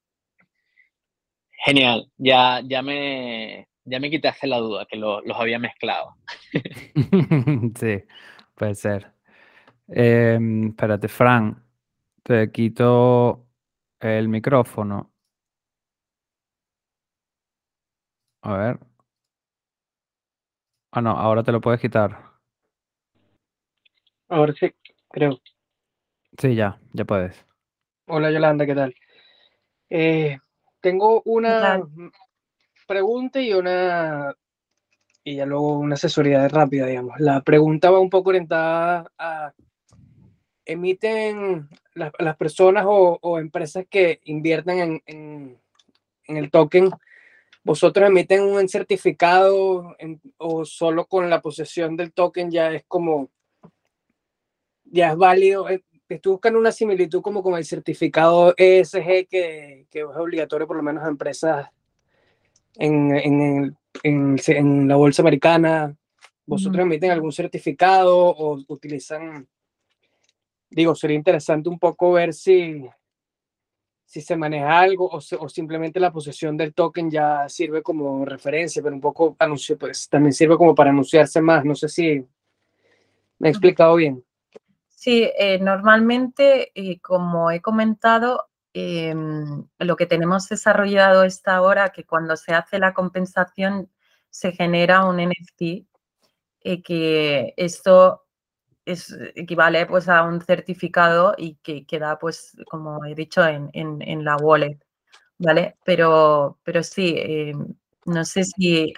[1.64, 6.16] Genial, ya, ya, me, ya me quitaste la duda, que los había mezclado.
[7.80, 8.04] sí,
[8.54, 9.12] puede ser.
[9.88, 11.64] Em, espérate, Fran,
[12.22, 13.46] te quito
[14.00, 15.15] el micrófono.
[18.46, 18.78] A ver.
[20.92, 22.16] Ah, no, ahora te lo puedes quitar.
[24.28, 24.72] Ahora sí,
[25.10, 25.40] creo.
[26.38, 27.44] Sí, ya, ya puedes.
[28.06, 28.94] Hola Yolanda, ¿qué tal?
[29.90, 30.38] Eh,
[30.80, 31.82] tengo una
[32.86, 34.32] pregunta y una
[35.24, 37.18] y ya luego una asesoría rápida, digamos.
[37.18, 39.52] La pregunta va un poco orientada a
[40.64, 45.58] emiten las, personas o, empresas que invierten en,
[46.28, 46.90] el token,
[47.66, 49.96] ¿vosotros emiten un certificado
[50.36, 53.28] o solo con la posesión del token ya es como
[54.84, 55.68] ya es válido.
[55.68, 60.76] Eh, estoy buscando una similitud como con el certificado ESG que, que es obligatorio por
[60.76, 61.68] lo menos a empresas
[62.76, 65.96] en, en, en, en la bolsa americana.
[66.46, 69.48] ¿Vosotros emiten algún certificado o utilizan?
[70.70, 72.88] Digo, sería interesante un poco ver si,
[74.06, 78.80] si se maneja algo o, o, simplemente la posesión del token ya sirve como referencia,
[78.82, 81.64] pero un poco anuncio, pues también sirve como para anunciarse más.
[81.64, 82.24] No sé si
[83.38, 84.24] me he explicado bien.
[84.88, 92.04] Sí, eh, normalmente, eh, como he comentado, em, lo que tenemos desarrollado esta hora, que
[92.04, 93.90] cuando se hace la compensación
[94.30, 95.86] se genera un NFT,
[96.62, 98.25] eh, que esto
[98.86, 104.24] es, equivale pues a un certificado y que queda pues como he dicho en, en,
[104.24, 104.78] la wallet,
[105.38, 105.76] ¿vale?
[105.84, 107.52] Pero, pero sí, eh,
[108.06, 108.94] no sé si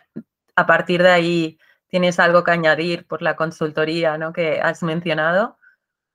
[0.54, 1.58] a partir de ahí
[1.88, 4.32] tienes algo que añadir por la consultoría ¿no?
[4.32, 5.56] que has mencionado,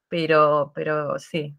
[0.08, 1.56] pero, pero sí.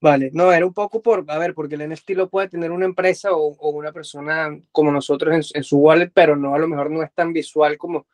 [0.00, 2.84] Vale, no, era un poco por, a ver, porque el NFT lo puede tener una
[2.84, 6.88] empresa o, una persona como nosotros en, en, su wallet, pero no, a lo mejor
[6.88, 8.06] no es tan visual como,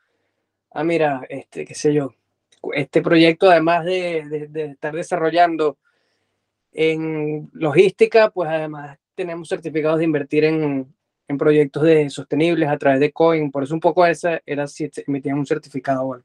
[0.71, 2.15] ah, mira, este, qué sé yo,
[2.73, 5.79] este proyecto, además de, estar desarrollando
[6.73, 10.95] en logística, pues además tenemos certificados de invertir en,
[11.39, 13.51] proyectos de sostenibles a través de Coin.
[13.51, 16.05] Por eso un poco esa era si emitían un certificado.
[16.05, 16.25] Bueno.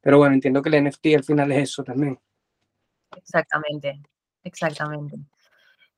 [0.00, 2.18] Pero bueno, entiendo que el NFT al final es eso también.
[3.14, 4.00] Exactamente,
[4.44, 5.16] exactamente.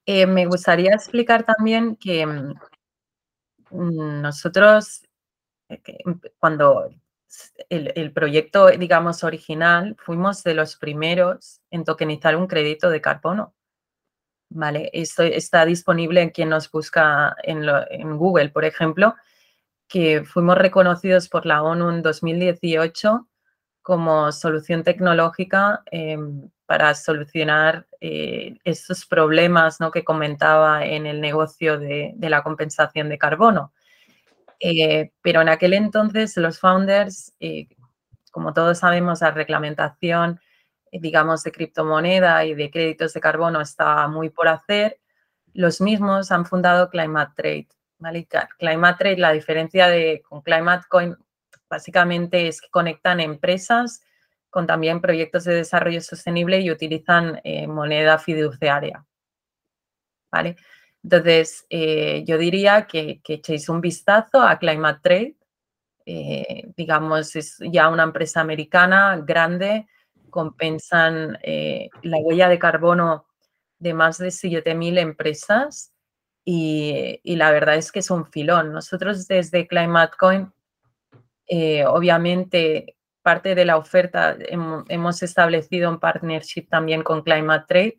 [0.07, 2.55] Eh, me gustaría explicar también que mm,
[4.23, 5.03] nosotros,
[5.69, 5.81] eh,
[6.39, 6.89] cuando
[7.69, 13.55] el, proyecto, digamos, original, fuimos de los primeros en tokenizar un crédito de carbono.
[14.51, 14.89] ¿Vale?
[14.95, 19.15] Esto está disponible en quien nos busca en, Google, por ejemplo,
[19.87, 23.29] que fuimos reconocidos por la ONU en 2018
[23.83, 29.91] como solución tecnológica em, para solucionar eh, estos problemas ¿no?
[29.91, 33.73] que comentaba en el negocio de la compensación de carbono.
[34.61, 37.69] Eh, pero en aquel entonces los founders, eh,
[38.33, 40.41] como todos sabemos, la reglamentación,
[40.91, 45.01] eh, digamos, de criptomoneda y de créditos de carbono está muy por hacer.
[45.55, 47.69] Los mismos han fundado Climate Trade.
[47.99, 48.29] ¿vale?
[48.59, 51.17] Climate Trade, la diferencia de, con Climate Coin,
[51.69, 54.03] básicamente es que conectan empresas
[54.51, 59.05] con también proyectos de desarrollo sostenible y utilizan moneda fiduciaria.
[60.31, 60.57] ¿Vale?
[61.11, 65.37] Entonces, eh, yo diría que, echéis un vistazo a Climate Trade.
[66.05, 69.87] Eh, digamos, es ya una empresa americana grande,
[70.29, 73.25] compensan eh, la huella de carbono
[73.79, 75.95] de más de 7.000 empresas
[76.45, 78.75] y, la verdad es que es un filón.
[78.75, 80.53] Nosotros desde Climate Coin,
[81.87, 87.99] obviamente, parte de la oferta hemos establecido un partnership también con Climate Trade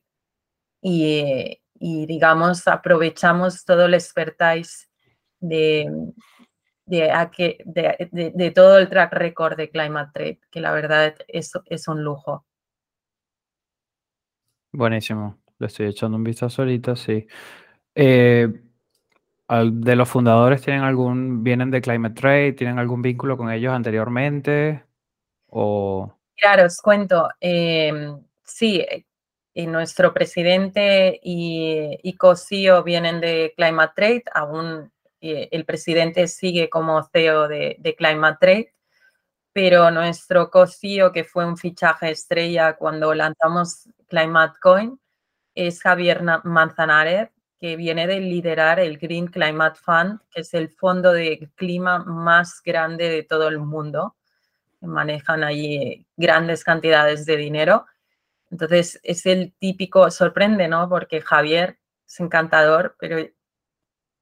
[0.83, 4.89] y, y digamos, aprovechamos todo el expertise
[5.39, 5.89] de,
[6.85, 12.03] de, de, todo el track record de Climate Trade, que la verdad es, es un
[12.03, 12.45] lujo.
[14.71, 17.25] Buenísimo, le estoy echando un vistazo ahorita, sí.
[17.95, 18.47] Eh,
[19.49, 24.83] ¿De los fundadores tienen algún, vienen de Climate Trade, tienen algún vínculo con ellos anteriormente?
[25.47, 26.13] O...
[26.35, 27.27] Claro, os cuento.
[27.41, 28.13] Eh,
[28.43, 28.85] sí,
[29.55, 34.91] nuestro presidente y, y co-CEO vienen de Climate Trade, aún
[35.21, 38.73] eh, el presidente sigue como CEO de, Climate Trade,
[39.51, 44.99] pero nuestro co-CEO, que fue un fichaje estrella cuando lanzamos Climate Coin,
[45.55, 47.29] es Javier Manzanares,
[47.59, 52.61] que viene de liderar el Green Climate Fund, que es el fondo de clima más
[52.63, 54.15] grande de todo el mundo.
[54.79, 57.85] Manejan allí grandes cantidades de dinero
[58.51, 60.89] entonces es el típico, sorprende, ¿no?
[60.89, 63.17] Porque Javier es encantador, pero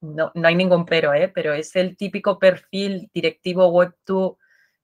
[0.01, 1.31] no, hay ningún pero, ¿eh?
[1.33, 4.37] Pero es el típico perfil directivo Web2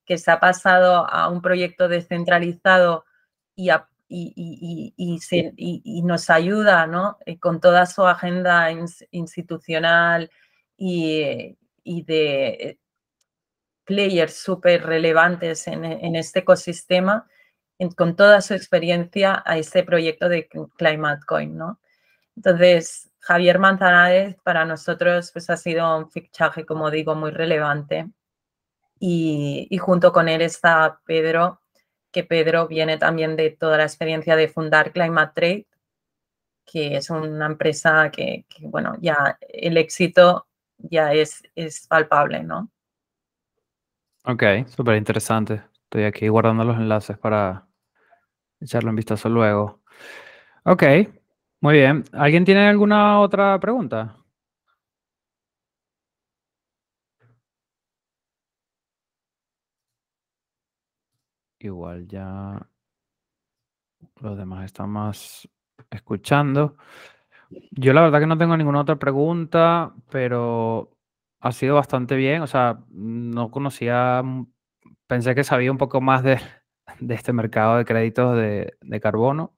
[0.05, 3.05] que se ha pasado a un proyecto descentralizado
[3.55, 3.69] y,
[4.07, 7.17] y, nos ayuda, ¿no?
[7.25, 8.69] Eh, con toda su agenda
[9.11, 10.29] institucional
[10.77, 12.79] y, de eh,
[13.85, 17.27] players súper relevantes en, en este ecosistema
[17.95, 20.47] con toda su experiencia a este proyecto de
[20.77, 21.79] Climate Coin, ¿no?
[22.35, 28.09] Entonces, Javier Manzanares para nosotros pues, ha sido un fichaje, como digo, muy relevante.
[28.99, 31.61] Y, junto con él está Pedro,
[32.11, 35.67] que Pedro viene también de toda la experiencia de fundar Climate Trade,
[36.65, 40.47] que es una empresa que, que bueno, ya el éxito
[40.77, 42.69] ya es, es palpable, ¿no?
[44.25, 45.63] Ok, súper interesante.
[45.93, 47.67] Estoy aquí guardando los enlaces para,
[48.59, 49.81] echarle un vistazo luego.
[50.65, 50.83] Ok,
[51.61, 52.03] muy bien.
[52.13, 54.17] ¿Alguien tiene alguna otra pregunta?
[61.59, 62.67] Igual ya
[64.21, 65.47] los demás están más
[65.91, 66.75] escuchando.
[67.71, 70.89] Yo la verdad que no tengo ninguna otra pregunta, pero
[71.39, 72.41] ha sido bastante bien.
[72.41, 74.23] O sea, no conocía,
[75.13, 76.39] pensé que sabía un poco más de,
[76.99, 79.53] de este mercado de créditos de, de carbono.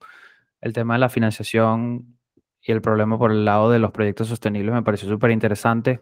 [0.59, 2.17] El tema de la financiación
[2.61, 6.01] y el problema por el lado de los proyectos sostenibles me pareció súper interesante.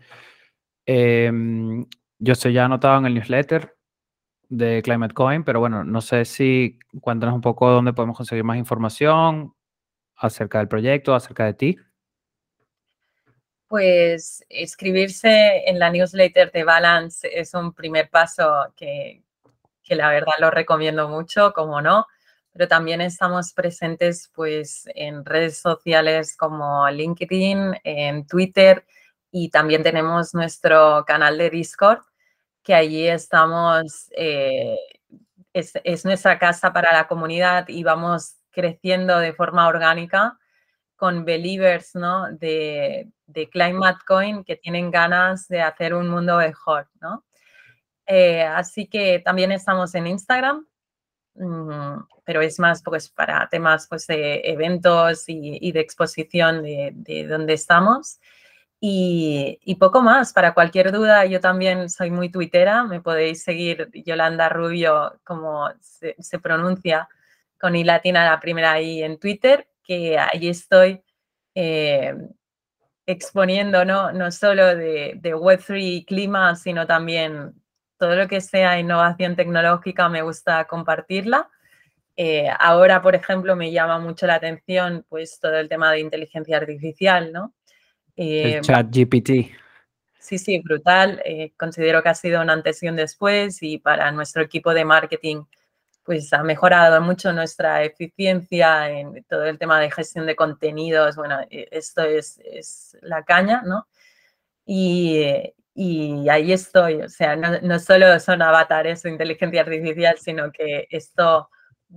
[0.87, 1.85] Em,
[2.17, 3.77] yo estoy ya anotado en el newsletter
[4.49, 8.57] de Climate Coin, pero bueno, no sé si cuéntanos un poco dónde podemos conseguir más
[8.57, 9.53] información
[10.15, 11.77] acerca del proyecto, acerca de ti.
[13.67, 19.22] Pues escribirse en la newsletter de Balance es un primer paso que,
[19.83, 22.07] que la verdad lo recomiendo mucho, como no,
[22.53, 28.85] pero también estamos presentes pues en redes sociales como LinkedIn, en Twitter
[29.31, 32.03] y también tenemos nuestro canal de Discord
[32.63, 34.77] que allí estamos, eh,
[35.53, 40.39] es, nuestra casa para la comunidad y vamos creciendo de forma orgánica
[40.95, 42.31] con believers ¿no?
[42.31, 46.87] de, de Climate Coin que tienen ganas de hacer un mundo mejor.
[47.01, 47.25] ¿no?
[48.05, 50.65] Eh, así que también estamos en Instagram,
[51.35, 57.27] mm, pero es más pues, para temas pues, de eventos y, de exposición de, de
[57.27, 58.19] donde estamos.
[58.85, 64.49] Y, poco más, para cualquier duda, yo también soy muy tuitera, me podéis seguir Yolanda
[64.49, 67.07] Rubio, como se, pronuncia,
[67.57, 71.01] con I latina la primera I en Twitter, que ahí estoy
[71.55, 72.13] eh,
[73.05, 74.11] exponiendo ¿no?
[74.11, 77.53] no solo de, Web3 y clima, sino también
[78.03, 81.49] todo lo que sea innovación tecnológica, me gusta compartirla.
[82.17, 86.57] Eh, ahora, por ejemplo, me llama mucho la atención pues todo el tema de inteligencia
[86.57, 87.53] artificial, ¿no?
[88.17, 89.55] el eh, chat GPT.
[90.19, 91.21] Sí, sí, brutal.
[91.23, 94.83] Eh, considero que ha sido un antes y un después y para nuestro equipo de
[94.83, 95.45] marketing
[96.03, 101.15] pues ha mejorado mucho nuestra eficiencia en todo el tema de gestión de contenidos.
[101.15, 103.87] Bueno, e, esto es, es la caña, ¿no?
[104.65, 107.01] Y, y, ahí estoy.
[107.01, 111.49] O sea, no, no solo son avatares o inteligencia artificial, sino que esto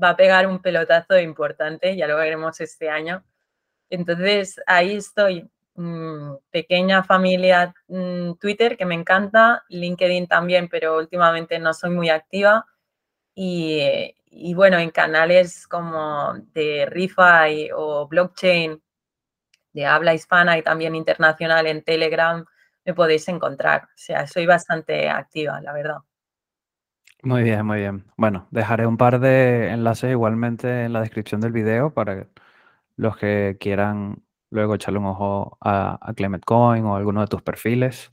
[0.03, 3.24] va a pegar un pelotazo importante, ya lo veremos este año.
[3.91, 5.51] Entonces, ahí estoy.
[5.79, 12.09] Mm, pequeña familia mm, Twitter que me encanta, LinkedIn también, pero últimamente no soy muy
[12.09, 12.66] activa.
[13.35, 18.83] Y, y bueno, en canales como de ReFi o blockchain
[19.72, 22.45] de habla hispana y también internacional en Telegram
[22.87, 23.82] me podéis encontrar.
[23.84, 25.99] O sea, soy bastante activa, la verdad.
[27.22, 28.05] Muy bien, muy bien.
[28.16, 32.28] Bueno, dejaré un par de enlaces igualmente en la descripción del video para
[32.95, 38.12] los que quieran luego echarle un ojo a, Clement Coin o alguno de tus perfiles.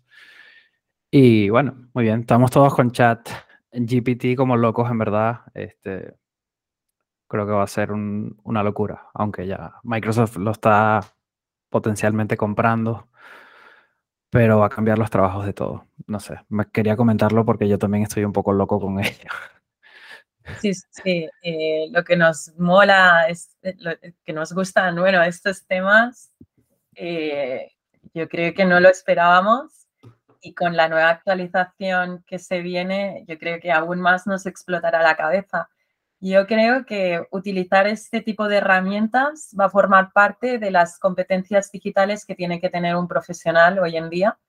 [1.12, 3.30] Y bueno, muy bien, estamos todos con chat
[3.72, 5.42] GPT como locos, en verdad.
[5.54, 6.16] Este,
[7.28, 11.02] creo que va a ser una locura, aunque ya Microsoft lo está
[11.70, 13.10] potencialmente comprando,
[14.34, 15.86] pero va a cambiar los trabajos de todo.
[16.08, 16.40] No sé,
[16.72, 19.30] quería comentarlo porque yo también estoy un poco loco con ello.
[20.60, 23.92] Sí, sí, eh, lo que nos mola, es, eh, lo
[24.26, 26.34] que nos gustan, bueno, estos temas,
[26.96, 27.74] eh,
[28.16, 29.86] yo creo que no lo esperábamos
[30.42, 35.04] y con la nueva actualización que se viene, yo creo que aún más nos explotará
[35.04, 35.70] la cabeza.
[36.26, 41.70] Yo creo que utilizar este tipo de herramientas va a formar parte de las competencias
[41.70, 44.40] digitales que tiene que tener un profesional hoy en día.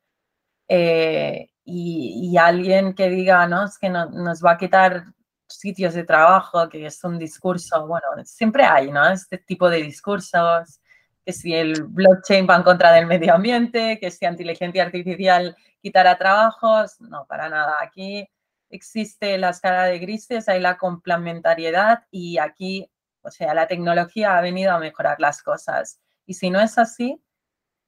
[1.64, 5.04] y, alguien que diga, no, es que no, nos va a quitar
[5.48, 9.08] sitios de trabajo, que es un discurso, bueno, siempre hay, ¿no?
[9.08, 10.80] Este tipo de discursos,
[11.24, 16.16] que si el blockchain va en contra del medio ambiente, que si inteligencia artificial quitará
[16.18, 17.74] trabajos, no, para nada.
[17.80, 18.28] Aquí
[18.74, 22.90] existe la escala de grises, hay la complementariedad y aquí,
[23.22, 26.00] o sea, la tecnología ha venido a mejorar las cosas.
[26.26, 27.22] Y si no es así,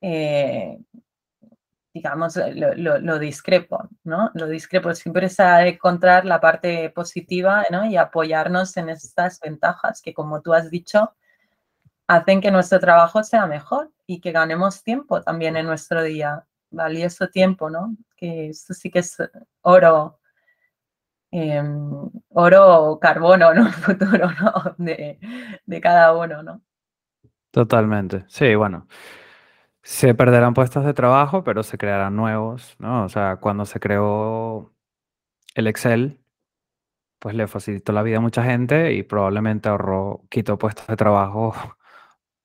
[0.00, 0.78] eh,
[1.92, 4.30] digamos, lo, discrepo, ¿no?
[4.34, 4.94] Lo discrepo.
[4.94, 7.86] Siempre se ha de encontrar la parte positiva, ¿no?
[7.86, 11.14] Y apoyarnos en estas ventajas que, como tú has dicho,
[12.06, 16.46] hacen que nuestro trabajo sea mejor y que ganemos tiempo también en nuestro día.
[16.70, 17.96] Valioso tiempo, ¿no?
[18.16, 19.16] Que esto sí que es
[19.62, 20.18] oro,
[21.30, 23.66] em, oro o carbono, ¿no?
[23.66, 24.74] El futuro, ¿no?
[24.78, 25.18] De,
[25.64, 26.62] de cada uno, ¿no?
[27.50, 28.24] Totalmente.
[28.28, 28.86] Sí, bueno.
[29.82, 33.04] Se perderán puestos de trabajo, pero se crearán nuevos, ¿no?
[33.04, 34.72] O sea, cuando se creó
[35.54, 36.20] el Excel,
[37.18, 41.54] pues le facilitó la vida a mucha gente y probablemente ahorró, quitó puestos de trabajo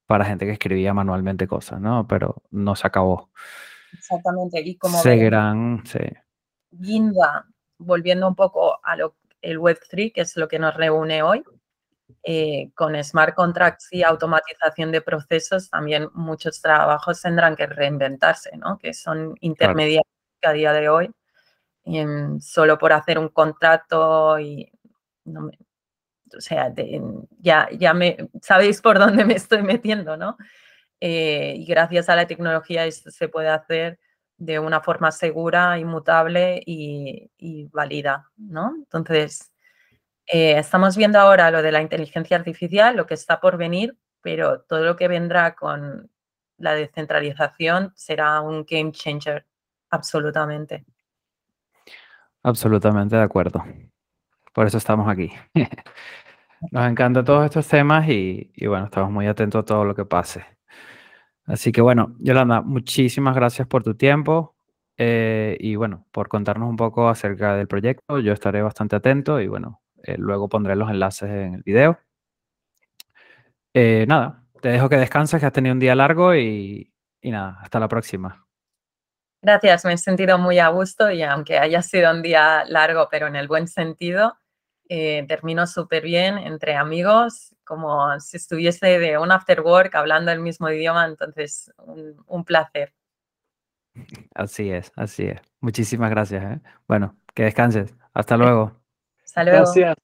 [0.06, 2.08] para gente que escribía manualmente cosas, ¿no?
[2.08, 3.30] Pero no se acabó.
[3.94, 4.62] Exactamente.
[4.62, 6.00] Y como Seguirán, sí.
[6.72, 7.48] Guinda,
[7.82, 11.44] volviendo un poco a lo el Web3, que es lo que nos reúne hoy,
[12.24, 18.78] eh, con smart contracts y automatización de procesos, también muchos trabajos tendrán que reinventarse, ¿no?
[18.78, 20.06] Que son intermediarios
[20.44, 21.12] a día de hoy,
[22.40, 24.72] solo por hacer un contrato y
[26.38, 26.74] o sea,
[27.40, 30.38] ya, ya me sabéis por dónde me estoy metiendo, ¿no?
[31.00, 34.00] Eh, y gracias a la tecnología esto se puede hacer
[34.42, 38.74] de una forma segura, inmutable y, válida, ¿no?
[38.76, 39.54] Entonces,
[40.26, 44.62] eh, estamos viendo ahora lo de la inteligencia artificial, lo que está por venir, pero
[44.62, 46.10] todo lo que vendrá con
[46.58, 49.46] la descentralización será un game changer,
[49.92, 50.86] absolutamente.
[52.42, 53.64] Absolutamente de acuerdo.
[54.54, 55.32] Por eso estamos aquí.
[56.72, 60.44] Nos encantan todos estos temas y, bueno, estamos muy atentos a todo lo que pase.
[61.52, 64.56] Así que bueno, Yolanda, muchísimas gracias por tu tiempo
[64.98, 68.20] eh, y bueno, por contarnos un poco acerca del proyecto.
[68.20, 72.00] Yo estaré bastante atento y bueno, eh, luego pondré los enlaces en el video.
[73.74, 76.90] Eh, nada, te dejo que descanses, que has tenido un día largo y,
[77.22, 78.46] nada, hasta la próxima.
[79.42, 83.28] Gracias, me he sentido muy a gusto y aunque haya sido un día largo, pero
[83.28, 84.38] en el buen sentido,
[84.88, 90.42] eh, termino súper bien entre amigos, como si estuviese de un after work hablando el
[90.42, 91.72] mismo idioma, entonces
[92.28, 92.94] un, placer.
[94.36, 95.40] Así es, así es.
[95.62, 96.44] Muchísimas gracias.
[96.44, 96.60] ¿eh?
[96.86, 97.96] Bueno, que descanses.
[98.14, 98.74] Hasta luego.
[99.24, 99.60] Hasta luego.
[99.60, 99.96] Gracias.